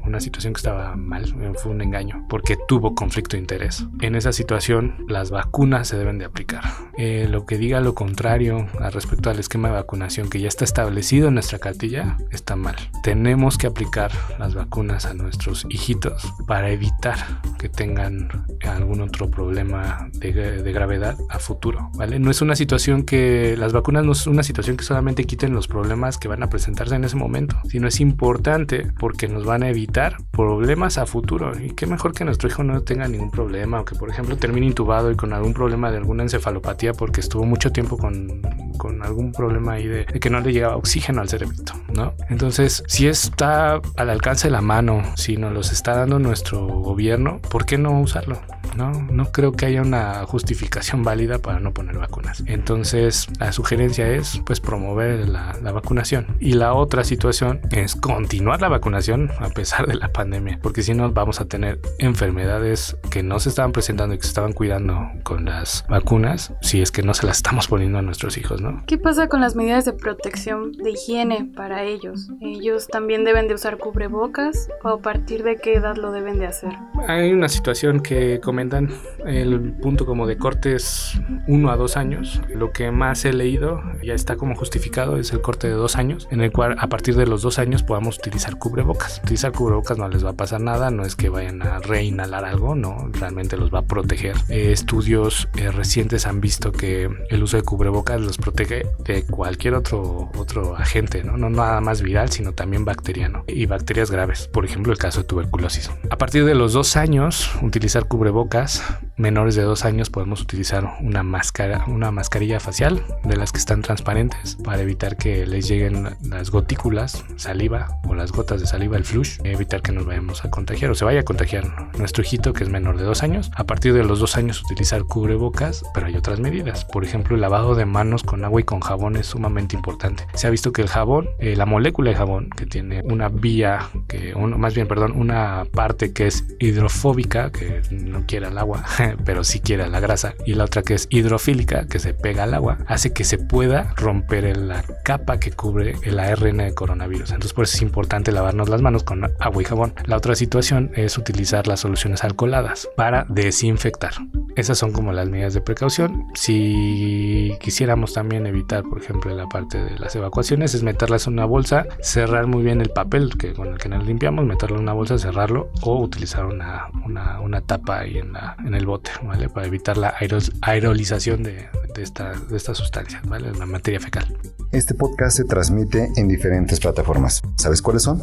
una 0.05 0.21
situación 0.21 0.53
que 0.53 0.59
estaba 0.59 0.97
mal, 0.97 1.27
fue 1.57 1.73
un 1.73 1.81
engaño, 1.81 2.27
porque 2.29 2.57
tuvo 2.69 2.95
conflicto 2.95 3.37
de 3.37 3.41
interés. 3.41 3.87
En 4.01 4.15
esa 4.15 4.33
situación 4.33 5.07
las 5.09 5.31
vacunas 5.31 5.89
se 5.89 5.97
deben 5.97 6.19
de 6.19 6.27
aplicar. 6.27 6.65
Eh, 6.99 7.27
lo 7.31 7.47
que 7.47 7.59
diga 7.59 7.81
lo 7.81 7.95
contrario 7.95 8.67
al 8.81 8.93
respecto 8.93 9.31
al 9.31 9.39
esquema 9.39 9.69
de 9.69 9.75
vacunación 9.75 10.29
que 10.29 10.41
ya 10.41 10.49
está 10.49 10.65
establecido 10.65 11.29
en 11.29 11.35
nuestra 11.35 11.59
cartilla 11.59 12.17
está 12.31 12.57
mal. 12.57 12.77
Tenemos 13.03 13.59
que 13.59 13.67
aplicar 13.67 14.11
las 14.39 14.55
vacunas 14.55 15.07
a 15.07 15.15
nuestros 15.15 15.67
hijitos 15.69 16.27
para 16.47 16.71
evitar 16.71 17.17
que 17.59 17.69
tengan 17.69 17.86
algún 17.95 19.01
otro 19.01 19.31
problema 19.31 20.09
de, 20.15 20.33
de 20.63 20.73
gravedad 20.73 21.17
a 21.29 21.39
futuro, 21.39 21.91
¿vale? 21.95 22.19
No 22.19 22.31
es 22.31 22.43
una 22.43 22.57
situación 22.57 23.05
que 23.05 23.57
las 23.57 23.73
vacunas 23.73 24.05
no 24.05 24.13
es 24.13 24.27
una 24.27 24.43
situación 24.43 24.77
que 24.77 24.85
solamente 24.85 25.25
quiten 25.25 25.53
los 25.53 25.69
problemas 25.69 26.19
que 26.19 26.29
van 26.29 26.43
a 26.43 26.49
presentarse 26.49 26.95
en 26.95 27.05
ese 27.05 27.17
momento, 27.17 27.57
sino 27.69 27.89
es 27.89 28.01
importante 28.01 28.93
porque 28.99 29.29
nos 29.29 29.45
van 29.45 29.63
a 29.63 29.69
evitar 29.69 30.17
problemas 30.31 30.99
a 30.99 31.07
futuro. 31.07 31.53
Y 31.59 31.71
qué 31.71 31.87
mejor 31.87 32.13
que 32.13 32.25
nuestro 32.25 32.49
hijo 32.49 32.63
no 32.65 32.83
tenga 32.83 33.09
ningún 33.09 33.31
problema 33.31 33.81
o 33.81 33.85
que, 33.85 33.95
por 33.95 34.11
ejemplo, 34.11 34.37
termine 34.37 34.67
intubado 34.67 35.11
y 35.11 35.17
con 35.17 35.33
algún 35.33 35.53
problema 35.53 35.91
de 35.91 35.99
alguna 35.99 36.23
encefalopatía 36.23 36.93
porque 36.93 37.21
estuvo 37.21 37.45
mucho 37.45 37.73
tiempo 37.73 37.97
con, 37.97 38.43
con 38.79 39.03
algún 39.03 39.33
problema 39.33 39.73
ahí 39.73 39.87
de, 39.87 40.05
que 40.07 40.31
no 40.31 40.41
le 40.41 40.53
llegaba 40.53 40.77
oxígeno 40.77 41.21
al 41.21 41.29
cerebro, 41.29 41.57
¿no? 41.95 42.15
Entonces, 42.29 42.83
si 42.87 43.07
está 43.09 43.81
al 43.97 44.11
alcance 44.11 44.49
de 44.49 44.53
la 44.53 44.61
mano, 44.61 45.03
si 45.17 45.37
nos 45.37 45.53
los 45.53 45.73
está 45.73 45.97
dando 45.97 46.19
nuestro 46.19 46.67
gobierno, 46.67 47.41
¿por 47.51 47.66
qué 47.67 47.79
no 47.79 48.01
usarlo? 48.01 48.41
No, 48.77 48.93
no 48.93 49.33
creo 49.33 49.53
que 49.53 49.67
haya 49.67 49.83
una 49.83 50.25
justificación 50.27 51.03
válida 51.03 51.39
para 51.39 51.61
no 51.61 51.73
poner 51.73 51.97
vacunas. 51.99 52.43
Entonces, 52.47 53.27
la 53.39 53.53
sugerencia 53.53 54.09
es 54.09 54.41
pues 54.45 54.61
promover 54.61 55.29
la, 55.29 55.57
la 55.63 55.73
vacunación. 55.73 56.37
Y 56.41 56.53
la 56.53 56.75
otra 56.75 57.05
situación 57.05 57.61
es 57.71 57.97
continuar 57.97 58.61
la 58.61 58.69
vacunación 58.69 59.31
a 59.39 59.49
pesar 59.49 59.87
de 59.87 59.95
la 59.95 60.13
pandemia, 60.13 60.59
porque 60.63 60.83
si 60.83 60.95
no 60.95 61.11
vamos 61.11 61.41
a 61.41 61.47
tener 61.47 61.81
enfermedades 61.99 62.97
que 63.11 63.23
no 63.23 63.39
se 63.41 63.49
estaban 63.49 63.73
presentando 63.73 64.15
y 64.15 64.19
que 64.19 64.25
se 64.25 64.29
estaban 64.29 64.53
cuidando 64.53 65.09
con 65.23 65.47
las 65.47 65.85
vacunas, 65.89 66.53
si 66.61 66.83
es 66.83 66.93
que 66.93 67.03
no 67.03 67.15
se 67.15 67.27
las 67.27 67.39
estamos 67.39 67.69
poniendo 67.69 67.99
a 67.99 68.03
nuestros 68.03 68.37
hijos, 68.37 68.61
¿no? 68.61 68.83
¿Qué 68.87 68.99
pasa 68.99 69.29
con 69.29 69.41
las 69.41 69.57
medidas 69.57 69.85
de 69.85 69.93
protección 69.93 70.73
de 70.73 70.91
higiene 70.91 71.51
para 71.57 71.85
ellos? 71.85 72.29
¿Ellos 72.41 72.89
también 72.89 73.25
deben 73.25 73.49
de 73.49 73.55
usar 73.55 73.79
cubrebocas 73.79 74.69
o 74.85 74.89
a 74.89 74.99
partir 75.01 75.43
de 75.43 75.57
qué 75.57 75.75
edad 75.75 75.97
lo 75.97 76.13
deben 76.13 76.39
de 76.39 76.47
hacer? 76.47 76.73
Hay 77.09 77.33
una 77.33 77.47
situación 77.57 78.01
que 78.01 78.39
comentan, 78.41 78.91
el 79.25 79.73
punto 79.73 80.05
como 80.07 80.27
de 80.27 80.37
cortes 80.37 81.19
uno 81.49 81.71
a 81.71 81.77
dos 81.77 81.97
años. 81.97 82.41
Lo 82.55 82.71
que 82.71 82.91
más 82.91 83.25
he 83.25 83.33
leído 83.33 83.83
ya 84.03 84.15
está 84.15 84.37
como 84.37 84.55
justificado 84.55 85.17
es 85.17 85.33
el 85.33 85.41
corte 85.41 85.67
de 85.67 85.73
dos 85.73 85.97
años, 85.97 86.29
en 86.31 86.43
el 86.43 86.53
cual 86.53 86.77
a 86.79 86.87
partir 86.89 87.17
de 87.17 87.27
los 87.27 87.43
dos 87.43 87.59
años 87.59 87.83
podamos 87.83 88.19
utilizar 88.19 88.57
cubrebocas. 88.59 89.21
Utilizar 89.25 89.53
cubrebocas 89.53 89.99
no 89.99 90.09
les 90.09 90.25
va 90.25 90.31
a 90.31 90.35
pasar 90.35 90.61
nada, 90.61 90.91
no 90.91 91.05
es 91.05 91.17
que 91.17 91.29
vayan 91.29 91.63
a 91.63 91.79
reinhalar 91.79 92.45
algo, 92.45 92.75
no, 92.75 93.11
realmente 93.13 93.57
los 93.57 93.73
va 93.73 93.81
a 93.81 93.87
proteger. 93.87 94.37
Eh, 94.49 94.73
estudios 94.73 95.49
eh, 95.57 95.71
recientes 95.71 96.27
han 96.27 96.41
visto 96.41 96.73
que 96.73 97.09
el 97.31 97.43
uso 97.43 97.57
de 97.57 97.63
cubrebocas 97.63 98.21
los 98.21 98.37
protege 98.37 98.87
de 99.05 99.25
cualquier 99.25 99.75
otro, 99.75 100.31
otro 100.37 100.77
agente, 100.77 101.25
¿no? 101.25 101.39
no 101.39 101.49
nada 101.49 101.81
más 101.81 102.03
viral, 102.03 102.31
sino 102.31 102.53
también 102.53 102.85
bacteriano 102.85 103.45
y 103.47 103.65
bacterias 103.67 104.11
graves, 104.11 104.49
por 104.49 104.65
ejemplo 104.67 104.93
el 104.93 104.99
caso 104.99 105.23
de 105.23 105.27
tuberculosis. 105.27 105.91
A 106.11 106.19
partir 106.19 106.45
de 106.45 106.55
los 106.55 106.75
dos 106.75 106.97
años, 106.97 107.46
utilizar 107.63 108.07
cubrebocas, 108.07 108.83
menores 109.17 109.55
de 109.55 109.63
dos 109.63 109.85
años 109.85 110.11
podemos 110.11 110.43
utilizar 110.43 110.99
una 111.01 111.23
máscara, 111.23 111.85
una 111.89 112.11
mascarilla 112.11 112.61
facial 112.61 113.03
de 113.25 113.37
las 113.37 113.53
que 113.53 113.59
están 113.59 113.83
transparentes 113.83 114.57
para 114.63 114.83
evitar 114.83 115.17
que 115.17 115.47
les 115.47 115.69
lleguen 115.69 116.17
las 116.23 116.51
gotículas, 116.51 117.25
saliva 117.37 117.99
o 118.05 118.15
las 118.15 118.33
gotas 118.33 118.61
de 118.61 118.67
saliva, 118.67 118.97
el 118.97 119.05
flush, 119.05 119.39
evitar 119.45 119.83
que 119.83 119.93
nos 119.93 120.07
vayamos 120.07 120.45
a 120.45 120.51
contagiar 120.51 120.91
o 120.91 120.95
se 120.95 121.05
vaya 121.05 121.21
a 121.21 121.25
contagiar 121.25 121.91
nuestro 121.99 122.23
hijito 122.23 122.53
que 122.53 122.65
es 122.65 122.71
menor 122.71 122.99
de 122.99 123.05
dos 123.05 123.23
años. 123.23 123.51
A 123.57 123.65
partir 123.65 123.95
de 123.95 124.05
los 124.05 124.21
dos 124.21 124.37
años 124.37 124.63
utilizar 124.63 125.05
cubrebocas, 125.05 125.85
pero 125.95 126.07
hay 126.07 126.17
otras 126.17 126.41
medidas. 126.41 126.85
Por 126.85 127.05
ejemplo, 127.05 127.35
el 127.35 127.41
lavado 127.41 127.75
de 127.75 127.87
manos 127.87 128.23
con 128.23 128.45
agua 128.45 128.61
y 128.61 128.65
con 128.65 128.81
jabón 128.81 129.17
es 129.17 129.27
sumamente 129.27 129.77
importante. 129.77 130.27
Se 130.35 130.47
ha 130.47 130.51
visto 130.51 130.73
que 130.73 130.83
el 130.83 130.89
jabón, 130.89 131.29
eh, 131.39 131.57
la 131.57 131.67
molécula 131.67 132.11
de 132.11 132.17
jabón, 132.17 132.51
que 132.51 132.67
tiene 132.67 133.03
una 133.03 133.29
vía, 133.29 133.89
que 134.09 134.35
más 134.35 134.75
bien, 134.75 134.89
perdón, 134.89 135.13
una 135.13 135.65
parte 135.73 136.13
que 136.13 136.27
es 136.27 136.45
hidrofóbica, 136.59 137.51
que 137.51 137.83
no 137.91 138.25
quiere 138.27 138.49
el 138.49 138.59
agua, 138.59 138.85
pero 139.25 139.45
sí 139.45 139.61
quiere 139.61 139.89
la 139.89 140.01
grasa, 140.01 140.35
y 140.45 140.55
la 140.55 140.65
otra 140.65 140.83
que 140.83 140.95
es 140.95 141.07
hidrofílica, 141.11 141.87
que 141.87 141.99
se 141.99 142.15
pega 142.15 142.45
al 142.45 142.55
agua, 142.55 142.79
hace 142.87 143.13
que 143.13 143.25
se 143.25 143.39
pueda 143.39 143.93
romper 143.97 144.57
la 144.57 144.85
capa 145.05 145.39
que 145.39 145.53
cubre 145.53 145.97
el 146.03 146.19
ARN 146.19 146.59
de 146.59 146.75
coronavirus. 146.75 147.31
Entonces, 147.31 147.53
por 147.53 147.65
eso 147.65 147.77
es 147.77 147.83
importante 147.83 148.33
lavarnos 148.33 148.69
las 148.69 148.83
manos 148.83 149.03
con 149.05 149.25
agua 149.25 149.63
y 149.63 149.65
jabón. 149.65 149.95
La 150.05 150.17
otra 150.17 150.35
situación 150.35 150.91
es 150.95 151.19
utilizar 151.19 151.67
las 151.67 151.81
soluciones 151.81 152.25
alcoholadas 152.25 152.89
para 152.97 153.27
desinfectar. 153.29 154.13
Esas 154.57 154.79
son 154.79 154.93
como 154.93 155.13
las 155.13 155.29
medidas 155.29 155.55
de 155.55 155.61
precaución. 155.61 156.27
Si 156.35 157.57
quisiéramos 157.61 158.15
también 158.15 158.47
evitar, 158.47 158.85
por 158.85 158.99
ejemplo, 158.99 159.35
la 159.35 159.47
parte 159.47 159.83
de 159.83 159.99
las 159.99 160.15
evacuaciones, 160.17 160.75
es 160.75 160.83
meterlas 160.83 161.27
en 161.27 161.35
una 161.35 161.45
bolsa, 161.45 161.87
cerrar 162.01 162.47
muy 162.47 162.63
bien 162.63 162.81
el 162.81 162.91
papel 162.91 163.37
que 163.39 163.53
con 163.53 163.69
el 163.69 163.79
que 163.79 163.89
nos 163.89 164.05
limpiamos, 164.07 164.45
meterlo 164.47 164.77
en 164.77 164.83
una 164.83 164.93
bolsa, 164.93 165.19
cerrarlo 165.19 165.71
o 165.83 166.01
utilizar 166.01 166.47
una, 166.47 166.89
una, 167.05 167.41
una 167.41 167.61
tapa 167.61 168.01
ahí 168.01 168.19
en, 168.19 168.33
la, 168.33 168.57
en 168.65 168.75
el 168.75 168.87
bote, 168.87 168.96
¿vale? 169.23 169.49
Para 169.49 169.67
evitar 169.67 169.97
la 169.97 170.15
aerolización 170.63 171.43
de, 171.43 171.69
de, 171.95 172.03
esta, 172.03 172.33
de 172.33 172.57
esta 172.57 172.75
sustancia, 172.75 173.21
¿vale? 173.27 173.53
La 173.53 173.67
materia 173.67 174.01
fecal. 174.01 174.37
Este 174.73 174.95
podcast 174.95 175.37
se 175.37 175.45
transmite 175.45 176.11
en 176.17 176.29
diferentes 176.29 176.81
plataformas. 176.81 177.43
¿Sabes 177.57 177.83
cuáles 177.83 178.03
son? 178.03 178.23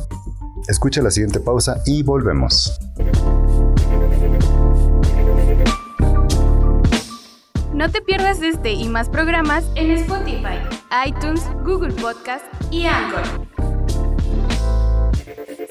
Escucha 0.67 1.01
la 1.01 1.11
siguiente 1.11 1.39
pausa 1.39 1.81
y 1.85 2.03
volvemos. 2.03 2.79
No 7.73 7.89
te 7.89 8.01
pierdas 8.01 8.41
este 8.41 8.71
y 8.71 8.87
más 8.87 9.09
programas 9.09 9.65
en 9.75 9.91
Spotify, 9.91 10.59
iTunes, 11.05 11.43
Google 11.65 11.91
Podcast 11.93 12.45
y 12.71 12.85
Anchor. 12.85 13.23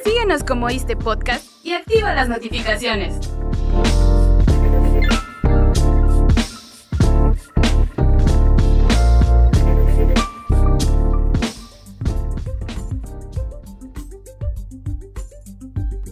Síguenos 0.04 0.44
como 0.44 0.68
este 0.68 0.96
podcast 0.96 1.44
y 1.64 1.72
activa 1.72 2.12
las 2.12 2.28
notificaciones. 2.28 3.31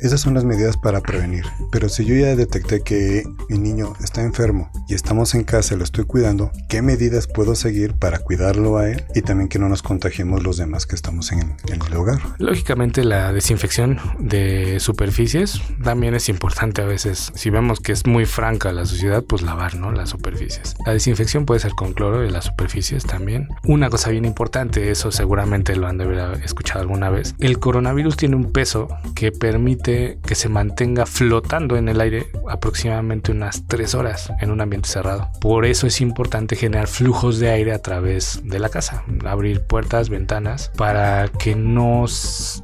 Esas 0.01 0.21
son 0.21 0.35
las 0.35 0.45
medidas 0.45 0.77
para 0.77 1.01
prevenir. 1.01 1.45
Pero 1.71 1.89
si 1.89 2.05
yo 2.05 2.15
ya 2.15 2.35
detecté 2.35 2.83
que 2.83 3.25
mi 3.49 3.59
niño 3.59 3.93
está 4.03 4.23
enfermo 4.23 4.71
y 4.89 4.95
estamos 4.95 5.35
en 5.35 5.45
casa 5.45 5.77
lo 5.77 5.85
estoy 5.85 6.05
cuidando, 6.05 6.51
¿qué 6.69 6.83
medidas 6.83 7.27
puedo 7.27 7.55
seguir 7.55 7.95
para 7.95 8.19
cuidarlo 8.19 8.79
a 8.79 8.89
él 8.89 9.05
y 9.15 9.23
también 9.23 9.49
que 9.49 9.59
no 9.59 9.69
nos 9.69 9.83
contagiemos 9.83 10.43
los 10.43 10.57
demás 10.57 10.87
que 10.87 10.95
estamos 10.95 11.33
en, 11.33 11.57
en 11.69 11.83
el 11.87 11.97
hogar? 11.97 12.21
Lógicamente 12.39 13.05
la 13.05 13.33
desinfección 13.33 13.99
de 14.19 14.81
superficies 14.81 15.61
también 15.83 16.15
es 16.15 16.29
importante 16.29 16.83
a 16.83 16.87
veces. 16.87 17.33
Si 17.35 17.51
vemos 17.51 17.81
que 17.81 17.93
es 17.93 18.07
muy 18.07 18.27
franca 18.27 18.73
la 18.73 18.87
suciedad, 18.87 19.23
pues 19.25 19.43
lavar, 19.43 19.75
¿no? 19.75 19.93
Las 19.93 20.11
superficies. 20.11 20.75
La 20.87 20.93
desinfección 20.93 21.45
puede 21.45 21.61
ser 21.61 21.73
con 21.73 21.93
cloro 21.93 22.21
de 22.21 22.31
las 22.31 22.47
superficies 22.47 23.05
también. 23.05 23.49
Una 23.65 23.91
cosa 23.91 24.11
bien 24.11 24.25
importante, 24.25 24.91
eso 24.91 25.13
seguramente 25.13 25.77
lo 25.77 25.87
han 25.87 25.99
de 25.99 26.05
haber 26.05 26.43
escuchado 26.45 26.81
alguna 26.81 27.11
vez. 27.11 27.35
El 27.39 27.59
coronavirus 27.59 28.17
tiene 28.17 28.37
un 28.37 28.53
peso 28.53 28.89
que 29.15 29.33
permite 29.33 29.90
que 30.27 30.35
se 30.35 30.49
mantenga 30.49 31.07
flotando 31.07 31.77
en 31.77 31.89
el 31.89 32.01
aire 32.01 32.27
aproximadamente 32.49 33.33
unas 33.33 33.67
3 33.67 33.95
horas 33.95 34.33
en 34.41 34.51
un 34.51 34.61
ambiente 34.61 34.89
cerrado. 34.89 35.29
Por 35.41 35.65
eso 35.67 35.87
es 35.87 36.01
importante 36.01 36.57
generar 36.57 36.89
flujos 36.89 37.39
de 37.39 37.51
aire 37.51 37.73
a 37.73 37.81
través 37.81 38.41
de 38.45 38.59
la 38.59 38.69
casa, 38.69 39.05
abrir 39.25 39.63
puertas, 39.63 40.09
ventanas, 40.09 40.71
para 40.77 41.29
que 41.29 41.55
no, 41.55 42.05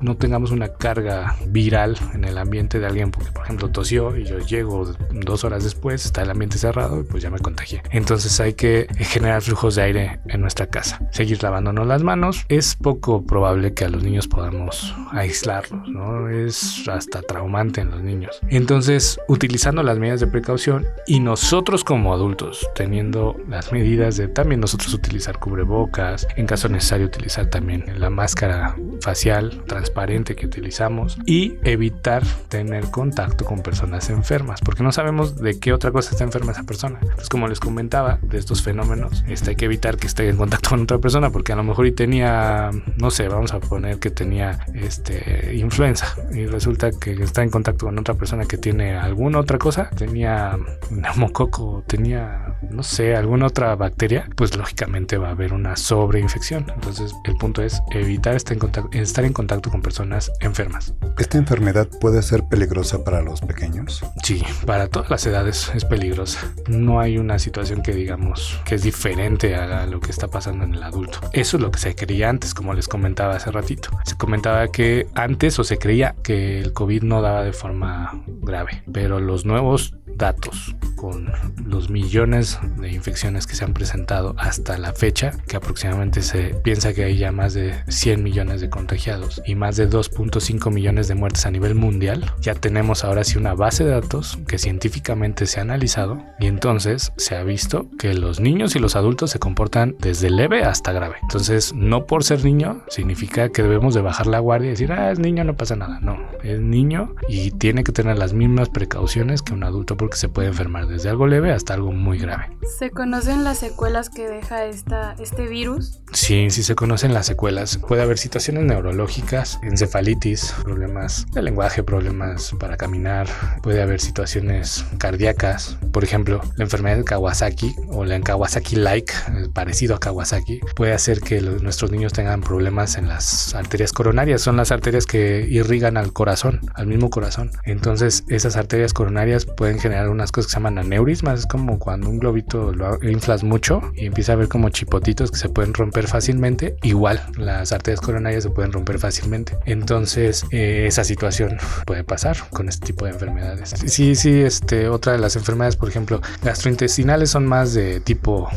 no 0.01 0.17
tengamos 0.17 0.51
una 0.51 0.69
carga 0.69 1.37
viral 1.49 1.97
en 2.15 2.25
el 2.25 2.39
ambiente 2.39 2.79
de 2.79 2.87
alguien, 2.87 3.11
porque 3.11 3.31
por 3.33 3.45
ejemplo 3.45 3.71
tosió 3.71 4.17
y 4.17 4.25
yo 4.25 4.39
llego 4.39 4.93
dos 5.11 5.45
horas 5.45 5.65
después, 5.65 6.05
está 6.05 6.23
el 6.23 6.31
ambiente 6.31 6.59
cerrado 6.59 7.01
y 7.01 7.05
pues 7.05 7.23
ya 7.23 7.31
me 7.31 7.39
contagié. 7.39 7.83
Entonces 7.91 8.39
hay 8.41 8.55
que 8.55 8.87
generar 8.99 9.43
flujos 9.43 9.75
de 9.75 9.83
aire 9.83 10.21
en 10.27 10.41
nuestra 10.41 10.67
casa. 10.67 11.01
Seguir 11.13 11.43
lavándonos 11.43 11.87
las 11.87 12.03
manos. 12.03 12.45
Es 12.49 12.77
poco 12.77 13.25
probable 13.25 13.75
que 13.75 13.85
a 13.85 13.89
los 13.89 14.03
niños 14.03 14.29
podamos 14.29 14.95
aislarlos, 15.13 15.89
¿no? 15.89 16.29
Es 16.29 16.89
hasta 16.89 17.16
traumante 17.23 17.81
en 17.81 17.91
los 17.91 18.03
niños. 18.03 18.41
Entonces, 18.49 19.21
utilizando 19.29 19.83
las 19.83 19.99
medidas 19.99 20.21
de 20.21 20.27
precaución 20.27 20.87
y 21.07 21.21
nosotros 21.21 21.85
como 21.85 22.13
adultos 22.13 22.69
teniendo 22.75 23.37
las 23.49 23.73
medidas 23.73 24.17
de 24.17 24.29
también 24.29 24.61
nosotros 24.61 24.93
utilizar 24.95 25.39
cubrebocas, 25.39 26.27
en 26.37 26.47
caso 26.47 26.69
necesario 26.69 27.07
utilizar 27.07 27.47
también 27.47 27.85
la 27.99 28.11
máscara 28.11 28.77
facial 29.01 29.63
transparente 29.67 30.35
que 30.35 30.47
utilizamos 30.47 31.19
y 31.27 31.55
evitar 31.63 32.23
tener 32.49 32.91
contacto 32.91 33.45
con 33.45 33.63
personas 33.63 34.11
enfermas, 34.11 34.61
porque 34.61 34.83
no 34.83 34.93
sabemos 34.93 35.37
de 35.37 35.59
qué 35.59 35.73
otra 35.73 35.93
cosa 35.93 36.11
está 36.11 36.25
enferma 36.25 36.53
esa 36.53 36.65
persona. 36.65 36.99
Pues 37.15 37.29
como 37.29 37.49
les 37.49 37.61
comentaba, 37.61 38.19
de 38.23 38.39
estos 38.39 38.63
fenómenos, 38.63 39.25
este, 39.29 39.51
hay 39.51 39.57
que 39.57 39.65
evitar 39.67 39.97
que 39.97 40.07
esté 40.07 40.29
en 40.29 40.37
contacto 40.37 40.71
con 40.71 40.83
otra 40.83 40.99
persona, 40.99 41.31
porque 41.31 41.53
a 41.53 41.57
lo 41.57 41.65
mejor 41.65 41.87
y 41.87 41.93
tenía, 41.93 42.71
no 42.97 43.11
sé, 43.11 43.29
vamos 43.29 43.53
a 43.53 43.61
poner 43.61 43.99
que 43.99 44.11
tenía 44.11 44.59
este, 44.75 45.55
influenza 45.55 46.15
y 46.33 46.47
resulta 46.47 46.91
que 46.91 47.06
está 47.13 47.43
en 47.43 47.51
contacto 47.51 47.87
con 47.87 47.99
otra 47.99 48.15
persona 48.15 48.45
que 48.45 48.59
tiene 48.59 48.97
alguna 48.97 49.41
otra 49.41 49.59
cosa, 49.59 49.91
tenía 49.91 50.59
neumococo, 50.91 51.85
tenía, 51.87 52.46
no 52.71 52.83
sé, 52.83 53.17
alguna 53.17 53.47
otra 53.47 53.75
bacteria, 53.77 54.29
pues 54.37 54.57
lógicamente 54.57 55.19
va 55.19 55.29
a 55.29 55.31
haber 55.33 55.53
una 55.53 55.77
sobreinfección. 55.77 56.67
Entonces 56.75 57.15
el 57.25 57.37
punto 57.37 57.63
es 57.63 57.83
evitar 57.91 58.35
estar 58.35 58.55
en 58.55 58.59
contacto, 58.59 58.91
estar 58.99 59.25
en 59.25 59.33
contacto 59.33 59.71
con 59.71 59.83
personas 59.83 60.31
enfermas. 60.41 60.95
¿Esta 61.19 61.39
enfermedad 61.39 61.89
puede 62.01 62.23
ser 62.23 62.45
peligrosa 62.45 63.05
para 63.05 63.23
los 63.23 63.41
pequeños? 63.41 64.05
Sí, 64.23 64.43
para 64.65 64.89
todas 64.89 65.11
las 65.11 65.27
edades 65.27 65.71
es 65.75 65.85
peligrosa. 65.85 66.53
No 66.69 67.01
hay 67.01 67.19
una 67.19 67.39
situación 67.39 67.83
que 67.83 67.93
digamos 67.93 68.61
que 68.65 68.75
es 68.75 68.83
diferente 68.83 69.55
a 69.55 69.87
lo 69.87 70.01
que 70.01 70.11
está 70.11 70.29
pasando 70.29 70.65
en 70.65 70.75
el 70.75 70.83
adulto. 70.83 71.21
Eso 71.33 71.57
es 71.57 71.63
lo 71.63 71.71
que 71.71 71.79
se 71.79 71.95
creía 71.95 72.29
antes, 72.29 72.55
como 72.55 72.75
les 72.75 72.89
comentaba 72.89 73.37
hace 73.37 73.51
ratito. 73.51 73.91
Se 74.05 74.17
comentaba 74.17 74.69
que 74.69 75.07
antes 75.15 75.59
o 75.59 75.65
se 75.65 75.79
creía 75.79 76.15
que 76.23 76.61
el 76.61 76.73
COVID 76.73 77.03
no 77.03 77.23
daba 77.23 77.43
de 77.43 77.53
forma 77.53 78.23
grave, 78.27 78.83
pero 78.93 79.21
los 79.21 79.45
nuevos 79.45 79.95
datos 80.17 80.75
con 80.97 81.31
los 81.67 81.91
millones 81.91 82.46
de 82.79 82.91
infecciones 82.91 83.47
que 83.47 83.57
se 83.57 83.65
han 83.65 83.75
presentado 83.75 84.35
hasta 84.39 84.79
la 84.79 84.93
fecha, 84.93 85.33
que 85.47 85.57
aproximadamente 85.57 86.23
se 86.23 86.55
piensa 86.63 86.93
que 86.95 87.05
hay 87.05 87.17
ya 87.17 87.33
más 87.33 87.55
de 87.55 87.75
100 87.89 88.23
millones 88.23 88.61
de 88.61 88.71
contagiados 88.71 89.43
y 89.45 89.55
más 89.55 89.77
de 89.77 89.89
2.5 89.89 90.71
millones 90.73 91.09
de 91.09 91.15
muertes 91.15 91.47
a 91.47 91.51
nivel 91.51 91.75
mundial, 91.75 92.33
ya 92.41 92.55
tenemos 92.55 93.05
ahora 93.05 93.25
sí 93.25 93.39
una 93.39 93.55
base 93.55 93.85
de 93.85 93.91
datos 93.91 94.39
que 94.47 94.59
científicamente 94.59 95.47
se 95.47 95.59
ha 95.59 95.63
analizado 95.63 96.23
y 96.39 96.47
entonces 96.47 97.13
se 97.17 97.37
ha 97.37 97.43
visto 97.43 97.89
que 97.99 98.15
los 98.15 98.41
niños 98.41 98.77
y 98.77 98.79
los 98.79 98.97
adultos 98.97 99.31
se 99.31 99.39
comportan 99.39 99.97
desde 99.99 100.31
leve 100.31 100.63
hasta 100.63 100.93
grave. 100.93 101.17
Entonces, 101.23 101.73
no 101.75 102.07
por 102.07 102.25
ser 102.25 102.45
niño 102.45 102.83
significa 102.89 103.49
que 103.51 103.63
debemos 103.63 103.95
de 103.95 104.01
bajar 104.03 104.27
la 104.27 104.39
guardia 104.39 104.69
y 104.69 104.71
decir, 104.71 104.93
ah, 104.93 105.11
es 105.11 105.19
niño, 105.19 105.45
no 105.45 105.57
pasa 105.57 105.77
nada. 105.77 105.99
No, 106.01 106.19
es 106.43 106.61
niño 106.61 107.15
y 107.29 107.51
tiene 107.51 107.85
que 107.85 107.93
tener 107.93 108.19
las 108.19 108.33
mismas 108.33 108.69
precauciones 108.69 109.43
que 109.43 109.55
un 109.55 109.65
adulto 109.65 109.97
porque 109.97 110.17
se 110.17 110.29
puede 110.29 110.49
enfermar 110.49 110.87
desde 110.87 111.09
algo 111.09 111.27
leve 111.27 111.53
hasta 111.53 111.75
algo 111.75 111.93
muy 111.93 112.19
grave. 112.19 112.36
¿Se 112.79 112.91
conocen 112.91 113.45
las 113.45 113.59
secuelas 113.59 114.11
que 114.11 114.29
deja 114.29 114.65
esta, 114.65 115.15
este 115.19 115.47
virus? 115.47 116.01
Sí, 116.13 116.51
sí 116.51 116.63
se 116.63 116.75
conocen 116.75 117.15
las 117.15 117.27
secuelas. 117.27 117.79
Puede 117.79 118.03
haber 118.03 118.19
situaciones 118.19 118.65
neurológicas, 118.65 119.59
encefalitis, 119.63 120.55
problemas 120.63 121.27
de 121.33 121.43
lenguaje, 121.43 121.83
problemas 121.83 122.53
para 122.59 122.77
caminar. 122.77 123.29
Puede 123.63 123.83
haber 123.83 124.01
situaciones 124.01 124.85
cardíacas. 124.99 125.79
Por 125.93 126.05
ejemplo, 126.05 126.41
la 126.57 126.65
enfermedad 126.65 126.97
de 126.97 127.05
Kawasaki 127.05 127.75
o 127.89 128.05
la 128.05 128.21
Kawasaki-like, 128.21 129.13
parecido 129.55 129.95
a 129.95 130.01
Kawasaki, 130.01 130.61
puede 130.75 130.93
hacer 130.93 131.21
que 131.21 131.41
los, 131.41 131.63
nuestros 131.63 131.91
niños 131.91 132.13
tengan 132.13 132.41
problemas 132.41 132.97
en 132.97 133.09
las 133.09 133.55
arterias 133.55 133.93
coronarias. 133.93 134.43
Son 134.43 134.57
las 134.57 134.73
arterias 134.73 135.07
que 135.07 135.47
irrigan 135.49 135.97
al 135.97 136.13
corazón, 136.13 136.61
al 136.75 136.87
mismo 136.87 137.11
corazón. 137.11 137.51
Entonces, 137.65 138.25
esas 138.29 138.57
arterias 138.57 138.93
coronarias 138.93 139.47
pueden 139.47 139.79
generar 139.79 140.09
unas 140.09 140.33
cosas 140.33 140.49
que 140.49 140.53
se 140.53 140.57
llaman 140.59 140.79
aneurismas. 140.79 141.41
Es 141.41 141.47
como 141.47 141.79
cuando 141.79 142.11
un 142.11 142.19
globito 142.27 142.73
lo 142.73 142.99
inflas 143.03 143.45
mucho 143.45 143.81
y 143.95 144.07
empieza 144.07 144.33
a 144.33 144.37
ver 144.37 144.49
como 144.49 144.69
chipotitos 144.71 145.31
que 145.31 145.39
se 145.39 145.49
pueden 145.49 145.73
romper 145.75 146.09
fácilmente. 146.09 146.77
Igual, 146.83 147.23
las 147.37 147.73
arterias 147.73 148.01
coronarias 148.01 148.43
se 148.43 148.51
pueden 148.51 148.73
romper 148.73 148.99
fácilmente. 148.99 149.57
Entonces, 149.65 150.45
eh, 150.51 150.87
esa 150.89 151.05
situación 151.05 151.59
puede 151.87 152.03
pasar 152.03 152.37
con 152.51 152.69
este 152.69 152.87
tipo 152.87 153.05
de 153.05 153.13
enfermedades. 153.13 153.75
Sí, 153.87 154.17
sí, 154.17 154.41
este, 154.41 154.89
otra 154.89 155.13
de 155.13 155.19
las 155.19 155.37
enfermedades, 155.37 155.77
por 155.77 155.89
ejemplo, 155.89 156.21
gastrointestinales 156.43 157.31
son 157.31 157.47
más 157.47 157.75
de 157.75 158.01
tipo 158.01 158.49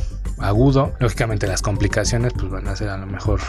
agudo. 0.41 0.93
Lógicamente 0.99 1.47
las 1.47 1.62
complicaciones 1.62 2.34
pues 2.34 2.49
van 2.49 2.67
a 2.67 2.75
ser 2.75 2.89
a 2.89 2.97
lo 2.97 3.06
mejor 3.06 3.39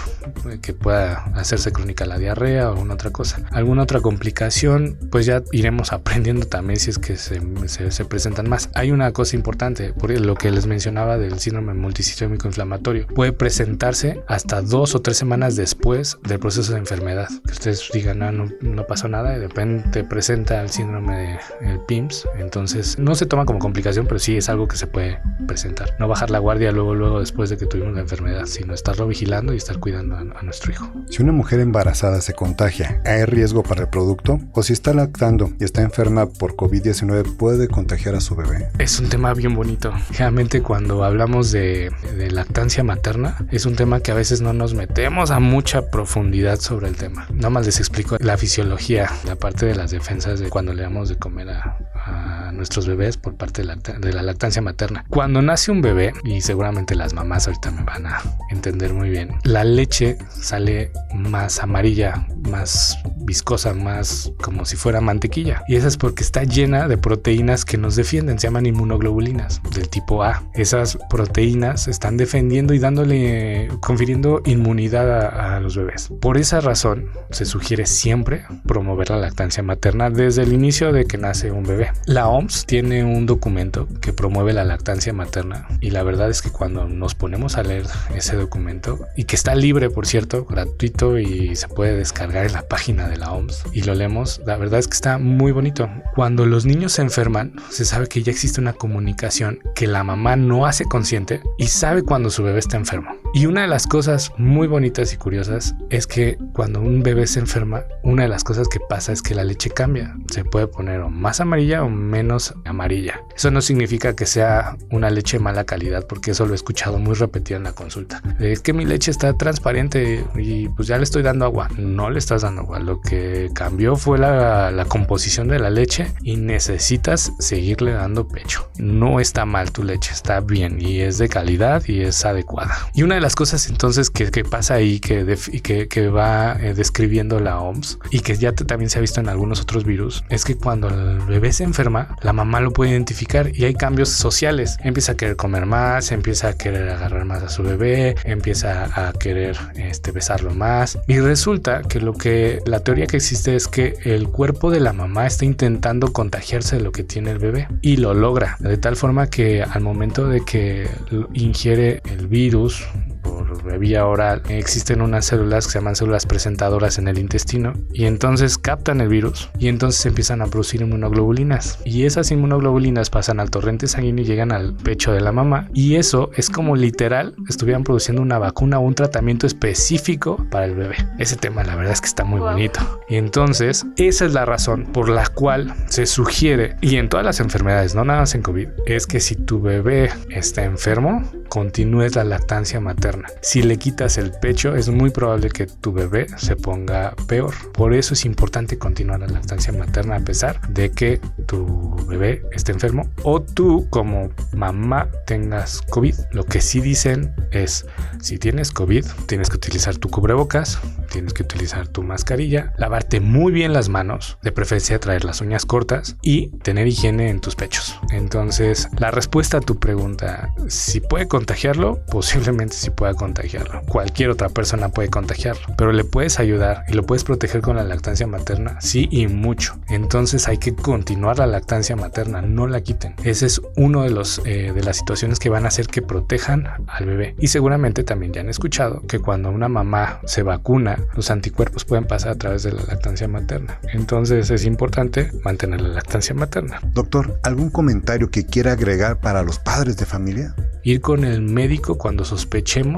eh, 0.51 0.59
que 0.61 0.73
pueda 0.73 1.25
hacerse 1.35 1.73
crónica 1.73 2.07
la 2.07 2.19
diarrea 2.19 2.69
o 2.69 2.73
alguna 2.73 2.95
otra 2.95 3.11
cosa. 3.11 3.43
Alguna 3.51 3.83
otra 3.83 4.01
complicación 4.01 4.99
pues 5.11 5.27
ya 5.27 5.43
iremos 5.53 5.93
aprendiendo 5.93 6.47
también 6.47 6.79
si 6.79 6.91
es 6.91 6.99
que 6.99 7.17
se, 7.17 7.41
se, 7.69 8.05
presentan 8.05 8.49
más. 8.49 8.71
Hay 8.75 8.91
una 8.91 9.13
cosa 9.13 9.37
importante, 9.37 9.93
por 9.93 10.11
lo 10.11 10.35
que 10.35 10.51
les 10.51 10.67
mencionaba 10.67 11.19
del 11.19 11.39
síndrome 11.39 11.75
multisistémico 11.75 12.49
inflamatorio. 12.49 13.07
Puede 13.07 13.33
presentarse 13.33 14.23
hasta 14.27 14.63
dos 14.63 14.95
o 14.95 15.01
tres 15.01 15.17
semanas 15.17 15.57
después 15.57 16.19
del 16.23 16.39
proceso 16.39 16.73
de 16.73 16.79
enfermedad. 16.79 17.29
Que 17.47 17.53
ustedes 17.53 17.91
digan, 17.93 18.19
no, 18.19 18.49
no, 18.61 18.87
pasó 18.87 19.09
nada 19.09 19.37
y 19.37 19.41
de 19.41 19.49
repente 19.49 20.05
presenta 20.05 20.61
el 20.63 20.71
síndrome 20.71 21.39
del 21.61 21.81
PIMS. 21.87 22.27
Entonces 22.39 22.99
no 22.99 23.15
se 23.15 23.27
toma 23.27 23.45
como 23.45 23.59
complicación, 23.59 24.07
pero 24.07 24.19
sí 24.19 24.37
es 24.37 24.49
algo 24.49 24.67
que 24.67 24.77
se 24.77 24.87
puede 24.87 25.21
presentar. 25.47 25.95
No 25.99 26.09
bajar 26.09 26.31
la 26.31 26.39
guardia 26.39 26.73
luego, 26.81 26.95
luego 26.95 27.21
después 27.21 27.51
de 27.51 27.59
que 27.59 27.67
tuvimos 27.67 27.95
la 27.95 28.01
enfermedad, 28.01 28.47
sino 28.47 28.73
estarlo 28.73 29.07
vigilando 29.07 29.53
y 29.53 29.59
estar 29.59 29.79
cuidando 29.79 30.17
a, 30.17 30.21
a, 30.21 30.43
nuestro 30.43 30.73
hijo. 30.73 30.91
Si 31.11 31.23
una 31.23 31.33
mujer 31.33 31.61
embarazada 31.61 32.21
se 32.21 32.33
contagia, 32.33 33.03
¿hay 33.05 33.25
riesgo 33.25 33.63
para 33.63 33.83
el 33.83 33.89
producto? 33.89 34.41
¿O 34.53 34.63
si 34.63 34.73
está 34.73 34.95
lactando 34.95 35.53
y 35.61 35.65
está 35.65 35.83
enferma 35.83 36.27
por 36.27 36.57
COVID-19, 36.57 37.37
puede 37.37 37.69
contagiar 37.69 38.15
a 38.15 38.21
su 38.21 38.35
bebé? 38.35 38.71
Es 38.79 38.99
un 38.99 39.09
tema 39.09 39.35
bien 39.35 39.55
bonito. 39.55 39.93
Generalmente 40.11 40.63
cuando 40.63 41.05
hablamos 41.05 41.53
de, 41.53 41.91
de 42.17 42.31
lactancia 42.31 42.83
materna, 42.83 43.37
es 43.51 43.67
un 43.67 43.77
tema 43.77 44.01
que 44.01 44.13
a 44.13 44.15
veces 44.15 44.41
no 44.41 44.53
nos 44.53 44.75
metemos 44.75 45.31
a 45.31 45.39
mucha 45.39 45.91
profundidad 45.91 46.61
sobre 46.61 46.89
el 46.89 46.97
tema. 46.97 47.27
Nada 47.35 47.51
más 47.51 47.67
les 47.67 47.79
explico 47.79 48.17
la 48.21 48.39
fisiología, 48.39 49.11
la 49.27 49.37
parte 49.37 49.67
de 49.67 49.75
las 49.75 49.91
defensas 49.91 50.41
de 50.41 50.49
cuando 50.49 50.73
le 50.73 50.83
damos 50.83 51.11
de 51.11 51.17
comer 51.17 51.51
a, 51.51 51.79
a 52.11 52.53
nuestros 52.53 52.87
bebés 52.87 53.17
por 53.17 53.37
parte 53.37 53.63
de 53.63 53.69
la, 53.69 53.77
de 53.77 54.13
la, 54.13 54.23
lactancia 54.23 54.61
materna. 54.61 55.05
Cuando 55.09 55.41
nace 55.43 55.71
un 55.71 55.81
bebé, 55.81 56.13
y 56.25 56.41
seguramente 56.41 56.95
las 56.95 57.15
mamás 57.15 57.47
ahorita 57.47 57.71
me 57.71 57.83
van 57.83 58.07
a 58.07 58.21
entender 58.51 58.93
muy 58.93 59.09
bien, 59.11 59.31
la 59.45 59.65
leche 59.65 60.19
sale 60.29 60.93
más 61.15 61.63
amarilla, 61.63 62.27
más 62.49 62.99
viscosa, 63.17 63.75
más 63.75 64.33
como 64.43 64.65
si 64.65 64.77
fuera 64.77 65.01
mantequilla. 65.01 65.63
Y 65.69 65.77
eso 65.77 65.89
es 65.89 65.97
porque 65.97 66.23
está 66.23 66.45
llena 66.45 66.89
de 66.89 66.99
proteínas 66.99 67.65
que 67.65 67.79
nos 67.79 67.97
defienden, 67.97 68.39
se 68.39 68.47
llaman 68.47 68.67
inmunoglobulinas 68.67 69.61
del 69.75 69.89
tipo 69.89 70.23
A. 70.23 70.43
Esas 70.55 70.99
proteínas 71.09 71.89
están 71.89 72.17
defendiendo 72.17 72.75
y 72.75 72.79
dándole, 72.79 73.69
confiriendo 73.81 74.43
inmunidad 74.45 75.11
a, 75.11 75.57
a 75.57 75.61
los 75.61 75.77
bebés. 75.77 76.11
Por 76.21 76.37
esa 76.37 76.61
razón, 76.61 77.07
se 77.31 77.45
sugiere 77.45 77.87
siempre 77.87 78.45
promover 78.67 79.11
la 79.11 79.19
lactancia 79.19 79.63
materna 79.63 80.11
desde 80.11 80.43
el 80.43 80.53
inicio 80.53 80.93
de 80.93 81.05
que 81.05 81.19
nace 81.19 81.51
un 81.51 81.65
bebé. 81.65 81.93
La 82.07 82.29
OMS 82.29 82.67
tiene 82.67 83.05
un 83.05 83.27
documento 83.27 83.87
que 84.01 84.13
promueve 84.13 84.53
la 84.53 84.65
lactancia 84.65 85.13
materna 85.13 85.69
y 85.81 85.91
la 85.91 86.03
verdad 86.03 86.31
es 86.31 86.43
que 86.43 86.51
cuando 86.51 86.89
nos 86.89 87.15
ponemos 87.15 87.57
a 87.57 87.63
leer 87.63 87.87
ese 88.15 88.37
documento 88.37 89.07
y 89.17 89.25
que 89.25 89.37
está 89.37 89.55
libre 89.55 89.91
por 89.91 90.07
cierto, 90.07 90.45
gratuito 90.45 91.19
y 91.19 91.55
se 91.57 91.69
puede 91.69 91.97
descargar 91.97 92.47
en 92.47 92.53
la 92.53 92.67
página 92.67 93.09
de 93.09 93.17
la 93.17 93.33
OMS 93.33 93.65
y 93.73 93.83
lo 93.83 93.95
leemos, 93.95 94.41
la 94.47 94.57
verdad 94.57 94.81
es 94.81 94.89
que 94.89 94.95
está 94.95 95.19
muy 95.19 95.53
bonito. 95.53 95.89
Cuando 96.15 96.47
los 96.47 96.65
niños 96.65 96.93
se 96.93 97.03
enferman, 97.03 97.55
se 97.69 97.85
sabe 97.85 98.09
que 98.09 98.23
ya 98.23 98.33
existe 98.33 98.61
una 98.61 98.73
comunicación 98.73 99.61
que 99.75 99.87
la 99.87 100.03
mamá 100.03 100.37
no 100.37 100.67
hace 100.67 100.87
consciente 100.87 101.43
y 101.59 101.67
sabe 101.67 102.03
cuando 102.03 102.31
su 102.31 102.43
bebé 102.43 102.59
está 102.59 102.77
enfermo. 102.77 103.15
Y 103.33 103.47
una 103.47 103.63
de 103.63 103.69
las 103.69 103.87
cosas 103.87 104.33
muy 104.39 104.67
bonitas 104.67 105.13
y 105.13 105.17
curiosas 105.17 105.77
es 105.91 106.09
que 106.09 106.37
cuando 106.53 106.81
un 106.81 107.03
bebé 107.03 107.29
se 107.29 107.39
enferma, 107.39 107.85
una 108.03 108.25
de 108.25 108.29
las 108.29 108.43
cosas 108.43 108.67
que 108.69 108.81
pasa 108.81 109.13
es 109.13 109.23
que 109.23 109.37
la 109.37 109.45
leche 109.45 109.71
cambia. 109.71 110.17
Se 110.31 110.45
puede 110.45 110.67
poner 110.67 111.05
más 111.05 111.41
amarilla 111.41 111.85
menos 111.91 112.55
amarilla. 112.65 113.23
Eso 113.37 113.51
no 113.51 113.61
significa 113.61 114.15
que 114.15 114.27
sea 114.27 114.77
una 114.91 115.11
leche 115.11 115.39
de 115.39 115.45
mala 115.45 115.65
calidad, 115.65 116.07
porque 116.07 116.33
eso 116.33 116.47
lo 116.47 116.53
he 116.53 116.57
escuchado 116.57 116.99
muy 116.99 117.15
repetido 117.15 117.59
en 117.59 117.65
la 117.65 117.73
consulta. 117.73 118.23
Es 118.39 118.61
que 118.61 118.73
mi 118.73 118.85
leche 118.85 119.11
está 119.11 119.37
transparente 119.37 120.25
y 120.37 120.69
pues 120.69 120.89
ya 120.89 120.97
le 120.97 121.05
estoy 121.05 121.23
dando 121.23 121.45
agua. 121.45 121.69
No 121.77 122.11
le 122.11 122.19
estás 122.19 122.43
dando 122.43 122.63
agua. 122.63 122.81
Lo 122.81 123.01
que 123.01 123.51
cambió 123.55 123.97
fue 123.97 124.19
la, 124.19 124.71
la 124.71 124.85
composición 124.85 125.49
de 125.49 125.59
la 125.59 125.71
leche 125.71 126.13
y 126.23 126.37
necesitas 126.37 127.33
seguirle 127.39 127.93
dando 127.93 128.29
pecho. 128.29 128.71
No 128.79 129.21
está 129.21 129.45
mal 129.45 129.73
tu 129.73 129.83
leche, 129.83 130.13
está 130.13 130.41
bien 130.41 130.81
y 130.81 131.01
es 131.01 131.19
de 131.19 131.29
calidad 131.29 131.83
y 131.87 132.01
es 132.01 132.25
adecuada. 132.25 132.77
Y 132.95 133.03
una 133.03 133.15
de 133.15 133.21
las 133.21 133.35
cosas 133.35 133.69
entonces 133.69 134.11
que, 134.11 134.31
que 134.31 134.45
pasa 134.45 134.75
ahí 134.75 135.01
que, 135.01 135.37
que, 135.63 135.89
que 135.89 136.09
va 136.09 136.57
eh, 136.61 136.75
describiendo 136.75 137.41
la 137.41 137.61
OMS 137.61 137.99
y 138.11 138.21
que 138.21 138.37
ya 138.37 138.53
también 138.53 138.91
se 138.91 138.99
ha 138.99 139.01
visto 139.01 139.21
en 139.21 139.29
algunos 139.29 139.61
otros 139.61 139.85
virus 139.85 140.25
es 140.29 140.45
que 140.45 140.57
cuando 140.57 140.89
el 140.89 141.21
bebé 141.21 141.53
se 141.53 141.65
enferma, 141.71 142.17
la 142.23 142.33
mamá 142.33 142.61
lo 142.61 142.73
puede 142.73 142.91
identificar 142.91 143.51
y 143.55 143.65
hay 143.65 143.75
cambios 143.75 144.11
sociales. 144.11 144.77
Empieza 144.83 145.13
a 145.13 145.17
querer 145.17 145.37
comer 145.37 145.67
más, 145.67 146.13
empieza 146.13 146.49
a 146.49 146.53
querer 146.53 146.89
agarrar 146.89 147.25
más 147.25 147.43
a 147.43 147.49
su 147.49 147.63
bebé, 147.63 148.17
empieza 148.25 148.85
a 148.95 149.13
querer 149.13 149.57
este, 149.77 150.13
besarlo 150.13 150.55
más. 150.55 150.99
Y 151.07 151.21
resulta 151.21 151.83
que 151.83 152.01
lo 152.01 152.15
que 152.15 152.61
la 152.67 152.81
teoría 152.81 153.07
que 153.07 153.17
existe 153.17 153.57
es 153.57 153.69
que 153.69 153.95
el 154.05 154.29
cuerpo 154.29 154.71
de 154.71 154.81
la 154.81 154.93
mamá 154.93 155.27
está 155.27 155.45
intentando 155.45 156.13
contagiarse 156.13 156.77
de 156.77 156.83
lo 156.83 156.93
que 156.93 157.05
tiene 157.05 157.31
el 157.31 157.39
bebé 157.39 157.69
y 157.81 157.97
lo 157.97 158.15
logra. 158.15 158.57
De 158.59 158.77
tal 158.77 158.97
forma 158.97 159.29
que 159.29 159.63
al 159.63 159.81
momento 159.83 160.29
de 160.29 160.45
que 160.45 160.89
ingiere 161.33 162.03
el 162.11 162.27
virus, 162.27 162.87
por 163.23 163.79
vía 163.79 164.07
oral 164.07 164.43
existen 164.49 165.01
unas 165.01 165.27
células 165.27 165.67
que 165.67 165.73
se 165.73 165.79
llaman 165.79 165.97
células 165.97 166.27
presentadoras 166.27 166.99
en 166.99 167.09
el 167.09 167.19
intestino 167.19 167.73
y 167.93 168.05
entonces 168.05 168.59
captan 168.59 169.01
el 169.01 169.09
virus 169.09 169.51
y 169.59 169.69
entonces 169.69 170.05
empiezan 170.07 170.43
a 170.43 170.47
producir 170.47 170.83
inmunoglobulinas 170.83 171.79
y 171.85 172.05
esas 172.05 172.31
inmunoglobulinas 172.31 173.11
pasan 173.11 173.41
al 173.41 173.51
torrente 173.51 173.87
sanguíneo 173.87 174.25
y 174.25 174.29
llegan 174.29 174.53
al 174.53 174.75
pecho 174.75 175.13
de 175.13 175.21
la 175.21 175.33
mamá 175.33 175.69
y 175.73 175.97
eso 175.97 176.31
es 176.37 176.51
como 176.51 176.77
literal 176.77 177.35
estuvieran 177.49 177.85
produciendo 177.85 178.23
una 178.23 178.39
vacuna 178.39 178.79
o 178.79 178.83
un 178.83 178.95
tratamiento 178.95 179.47
específico 179.47 180.47
para 180.51 180.67
el 180.67 180.75
bebé. 180.75 180.97
Ese 181.19 181.37
tema 181.37 181.65
la 181.65 181.77
verdad 181.77 181.93
es 181.93 182.01
que 182.01 182.07
está 182.07 182.25
muy 182.25 182.41
bonito. 182.41 182.81
Y 183.09 183.17
entonces 183.17 183.87
esa 183.97 184.27
es 184.27 184.33
la 184.33 184.45
razón 184.45 184.87
por 184.93 185.09
la 185.09 185.27
cual 185.29 185.75
se 185.87 186.07
sugiere 186.07 186.77
y 186.81 186.97
en 186.97 187.09
todas 187.09 187.25
las 187.27 187.41
enfermedades, 187.41 187.95
no 187.95 188.05
nada 188.05 188.21
más 188.21 188.35
en 188.35 188.43
COVID, 188.43 188.69
es 188.87 189.07
que 189.07 189.21
si 189.21 189.35
tu 189.35 189.61
bebé 189.61 190.11
está 190.31 190.65
enfermo, 190.65 191.23
continúes 191.49 192.17
la 192.17 192.25
lactancia 192.25 192.81
materna. 192.81 193.10
Si 193.41 193.63
le 193.63 193.77
quitas 193.77 194.19
el 194.19 194.33
pecho, 194.33 194.75
es 194.77 194.89
muy 194.89 195.11
probable 195.11 195.51
que 195.51 195.67
tu 195.67 195.93
bebé 195.93 196.27
se 196.37 196.57
ponga 196.57 197.15
peor. 197.27 197.55
Por 197.73 197.95
eso 197.95 198.15
es 198.15 198.25
importante 198.25 198.79
continuar 198.79 199.21
la 199.21 199.27
lactancia 199.27 199.73
materna 199.73 200.17
a 200.17 200.21
pesar 200.21 200.61
de 200.69 200.91
que 200.91 201.21
tu 201.47 201.97
bebé 202.07 202.43
esté 202.53 202.73
enfermo 202.73 203.09
o 203.23 203.41
tú 203.41 203.87
como 203.91 204.31
mamá 204.55 205.09
tengas 205.27 205.83
COVID. 205.91 206.15
Lo 206.33 206.45
que 206.45 206.61
sí 206.61 206.81
dicen 206.81 207.35
es, 207.51 207.87
si 208.21 208.39
tienes 208.39 208.71
COVID, 208.73 209.05
tienes 209.27 209.51
que 209.51 209.57
utilizar 209.57 209.97
tu 209.97 210.11
cubrebocas, 210.11 210.81
tienes 211.11 211.35
que 211.35 211.43
utilizar 211.43 211.89
tu 211.89 212.03
mascarilla, 212.03 212.73
lavarte 212.77 213.21
muy 213.21 213.53
bien 213.53 213.73
las 213.73 213.89
manos, 213.89 214.39
de 214.43 214.53
preferencia 214.53 214.99
traer 215.01 215.25
las 215.25 215.41
uñas 215.41 215.67
cortas 215.67 216.17
y 216.23 216.49
tener 216.59 216.87
higiene 216.87 217.31
en 217.31 217.41
tus 217.41 217.57
pechos. 217.57 217.99
Entonces, 218.11 218.89
la 218.99 219.11
respuesta 219.11 219.59
a 219.59 219.61
tu 219.61 219.79
pregunta, 219.79 220.55
si 220.69 221.01
puede 221.01 221.29
contagiarlo, 221.29 222.01
posiblemente 222.11 222.77
sí 222.77 222.91
pueda 223.01 223.15
contagiarlo. 223.15 223.81
Cualquier 223.89 224.29
otra 224.29 224.51
persona 224.51 224.91
puede 224.91 225.09
contagiarlo, 225.09 225.75
pero 225.79 225.91
le 225.91 226.05
puedes 226.05 226.39
ayudar 226.39 226.85
y 226.87 226.93
lo 226.93 227.07
puedes 227.07 227.25
proteger 227.25 227.63
con 227.63 227.77
la 227.77 227.83
lactancia 227.83 228.27
materna, 228.27 228.79
sí 228.83 229.09
y 229.11 229.27
mucho. 229.27 229.79
Entonces 229.89 230.49
hay 230.49 230.59
que 230.59 230.75
continuar 230.75 231.39
la 231.39 231.47
lactancia 231.47 231.97
materna, 231.97 232.43
no 232.43 232.67
la 232.67 232.83
quiten. 232.83 233.15
Ese 233.25 233.47
es 233.47 233.63
uno 233.75 234.03
de 234.03 234.11
los 234.11 234.43
eh, 234.45 234.73
de 234.75 234.83
las 234.83 234.99
situaciones 234.99 235.39
que 235.39 235.49
van 235.49 235.65
a 235.65 235.69
hacer 235.69 235.87
que 235.87 236.03
protejan 236.03 236.69
al 236.89 237.07
bebé. 237.07 237.35
Y 237.39 237.49
seguramente 237.49 238.05
también 238.05 238.35
ya 238.35 238.43
han 238.43 238.51
escuchado 238.51 239.01
que 239.09 239.19
cuando 239.19 239.49
una 239.49 239.71
mamá 239.71 240.21
se 240.27 240.43
vacuna, 240.43 240.99
los 241.15 241.31
anticuerpos 241.31 241.87
pueden 241.87 242.05
pasar 242.05 242.33
a 242.33 242.35
través 242.35 242.65
de 242.65 242.73
la 242.73 242.83
lactancia 242.83 243.29
materna. 243.29 243.81
Entonces 243.95 244.51
es 244.51 244.67
importante 244.67 245.31
mantener 245.43 245.81
la 245.81 245.89
lactancia 245.89 246.35
materna. 246.35 246.81
Doctor, 246.93 247.41
¿algún 247.45 247.71
comentario 247.71 248.31
que 248.31 248.45
quiera 248.45 248.73
agregar 248.73 249.21
para 249.21 249.43
los 249.43 249.59
padres 249.59 249.97
de 249.97 250.05
familia? 250.05 250.55
Ir 250.83 251.01
con 251.01 251.25
el 251.25 251.41
médico 251.41 251.97
cuando 251.97 252.25
sospechemos 252.25 252.90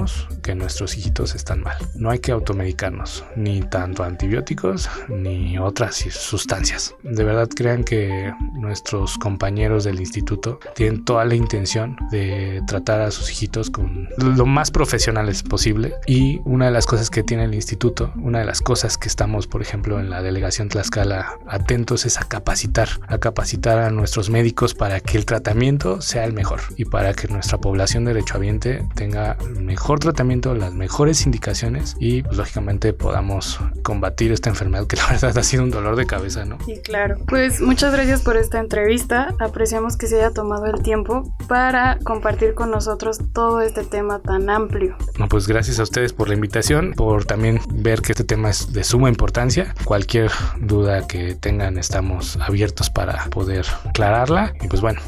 que 0.43 0.55
nuestros 0.55 0.97
hijitos 0.97 1.35
están 1.35 1.63
mal. 1.63 1.77
No 1.95 2.11
hay 2.11 2.19
que 2.19 2.33
automedicarnos, 2.33 3.25
ni 3.37 3.61
tanto 3.63 4.05
antibióticos 4.05 4.89
ni 5.09 5.59
otras 5.59 5.97
sustancias. 6.11 6.95
De 7.03 7.25
verdad 7.25 7.49
crean 7.55 7.85
que 7.85 8.33
nuestros 8.55 9.19
compañeros 9.19 9.85
del 9.85 10.01
instituto 10.01 10.59
tienen 10.75 11.05
toda 11.05 11.25
la 11.25 11.35
intención 11.35 11.97
de 12.11 12.63
tratar 12.67 13.01
a 13.01 13.11
sus 13.11 13.31
hijitos 13.31 13.71
con 13.71 14.09
lo 14.17 14.47
más 14.47 14.71
profesionales 14.71 15.43
posible. 15.43 15.95
Y 16.07 16.41
una 16.45 16.67
de 16.67 16.73
las 16.73 16.87
cosas 16.87 17.11
que 17.11 17.23
tiene 17.23 17.45
el 17.45 17.55
instituto, 17.55 18.13
una 18.17 18.41
de 18.41 18.45
las 18.45 18.61
cosas 18.61 18.97
que 18.97 19.09
estamos, 19.09 19.47
por 19.47 19.63
ejemplo, 19.63 20.01
en 20.01 20.11
la 20.11 20.23
delegación 20.23 20.69
Tlaxcala 20.69 21.39
atentos 21.47 22.07
es 22.07 22.19
a 22.19 22.25
capacitar, 22.25 22.89
a 23.09 23.19
capacitar 23.19 23.79
a 23.79 23.91
nuestros 23.91 24.31
médicos 24.31 24.75
para 24.75 25.01
que 25.01 25.19
el 25.19 25.27
tratamiento 25.27 26.01
sea 26.01 26.25
el 26.25 26.33
mejor 26.33 26.61
y 26.77 26.85
para 26.85 27.15
que 27.15 27.29
nuestra 27.29 27.59
población 27.59 28.05
derechohabiente 28.05 28.87
tenga 28.95 29.37
mejor 29.61 29.82
tratamiento, 29.99 30.55
las 30.55 30.73
mejores 30.73 31.27
indicaciones 31.27 31.97
y 31.99 32.23
pues, 32.23 32.37
lógicamente 32.37 32.93
podamos 32.93 33.61
combatir 33.83 34.33
esta 34.33 34.51
enfermedad 34.51 34.87
que 34.87 34.97
la 34.97 35.07
verdad 35.11 35.37
ha 35.37 35.43
sido 35.43 35.63
un 35.63 35.71
dolor 35.71 35.97
de 35.97 36.07
cabeza, 36.07 36.45
¿no? 36.45 36.59
Sí, 36.65 36.81
claro. 36.83 37.17
Pues 37.27 37.61
muchas 37.61 37.93
gracias 37.93 38.23
por 38.23 38.37
esta 38.37 38.59
entrevista. 38.59 39.35
Apreciamos 39.41 39.97
que 39.97 40.07
se 40.07 40.17
haya 40.17 40.31
tomado 40.31 40.67
el 40.67 40.83
tiempo 40.83 41.35
para 41.49 41.99
compartir 42.05 42.55
con 42.55 42.71
nosotros 42.71 43.19
todo 43.33 43.61
este 43.61 43.85
tema 43.85 44.21
tan 44.21 44.49
amplio. 44.51 44.97
No, 45.19 45.29
pues 45.29 45.47
gracias 45.47 45.79
a 45.79 45.83
ustedes 45.83 46.13
por 46.13 46.29
la 46.29 46.35
invitación, 46.35 46.93
por 46.97 47.25
también 47.25 47.61
ver 47.73 48.03
que 48.03 48.13
este 48.13 48.25
tema 48.25 48.51
es 48.51 48.73
de 48.73 48.85
suma 48.85 49.09
importancia. 49.09 49.75
Cualquier 49.85 50.31
duda 50.61 51.07
que 51.07 51.35
tengan 51.35 51.79
estamos 51.79 52.39
abiertos 52.41 52.91
para 52.91 53.25
poder 53.27 53.67
aclararla 53.85 54.55
y 54.61 54.69
pues 54.69 54.81
bueno, 54.81 55.01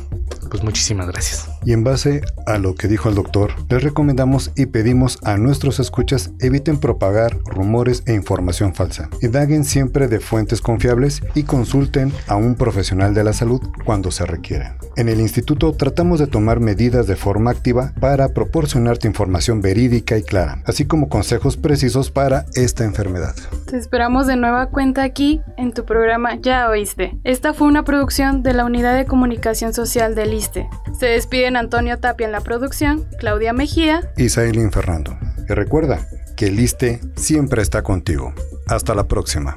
pues 0.51 0.63
muchísimas 0.63 1.07
gracias. 1.07 1.54
Y 1.65 1.73
en 1.73 1.85
base 1.85 2.23
a 2.47 2.59
lo 2.59 2.75
que 2.75 2.89
dijo 2.89 3.09
el 3.09 3.15
doctor, 3.15 3.53
les 3.69 3.83
recomendamos 3.83 4.53
y 4.55 4.67
pedimos 4.67 5.19
a 5.23 5.37
nuestros 5.37 5.81
escuchas 5.81 6.31
eviten 6.41 6.79
propagar 6.79 7.39
rumores 7.45 8.03
e 8.07 8.15
información 8.15 8.75
falsa. 8.75 9.09
Indaguen 9.23 9.65
siempre 9.65 10.09
de 10.09 10.21
fuentes 10.21 10.61
confiables 10.61 11.23
y 11.35 11.45
consulten 11.45 12.13
a 12.27 12.37
un 12.37 12.55
profesional 12.55 13.15
de 13.15 13.25
la 13.25 13.33
salud 13.33 13.61
cuando 13.85 14.11
se 14.11 14.27
requiera. 14.27 14.77
En 14.97 15.09
el 15.09 15.21
instituto 15.21 15.73
tratamos 15.73 16.21
de 16.21 16.27
tomar 16.27 16.61
medidas 16.61 17.07
de 17.07 17.17
forma 17.17 17.51
activa 17.51 17.93
para 17.99 18.29
proporcionarte 18.29 19.09
información 19.09 19.61
verídica 19.61 20.17
y 20.17 20.23
clara, 20.23 20.63
así 20.67 20.85
como 20.85 21.09
consejos 21.09 21.57
precisos 21.57 22.11
para 22.11 22.47
esta 22.55 22.85
enfermedad. 22.85 23.35
Te 23.67 23.77
esperamos 23.77 24.27
de 24.27 24.37
nueva 24.37 24.67
cuenta 24.67 25.03
aquí 25.03 25.41
en 25.57 25.73
tu 25.73 25.85
programa 25.85 26.37
Ya 26.41 26.69
Oíste. 26.69 27.19
Esta 27.25 27.55
fue 27.55 27.67
una 27.67 27.85
producción 27.85 28.43
de 28.43 28.55
la 28.55 28.65
Unidad 28.65 28.97
de 28.97 29.05
Comunicación 29.05 29.75
Social 29.75 30.15
del 30.15 30.33
ISTE. 30.33 30.69
Se 30.99 31.07
despiden 31.07 31.57
Antonio 31.57 31.99
Tapia 31.99 32.27
en 32.27 32.33
la 32.33 32.41
producción, 32.41 33.05
Claudia 33.19 33.53
Mejía 33.53 34.09
y 34.17 34.29
Sailin 34.29 34.71
Fernando. 34.71 35.19
Y 35.49 35.53
recuerda 35.55 36.07
que 36.37 36.47
el 36.47 36.61
ISTE 36.61 37.01
siempre 37.17 37.63
está 37.63 37.83
contigo. 37.83 38.33
Hasta 38.69 38.95
la 38.95 39.09
próxima. 39.09 39.57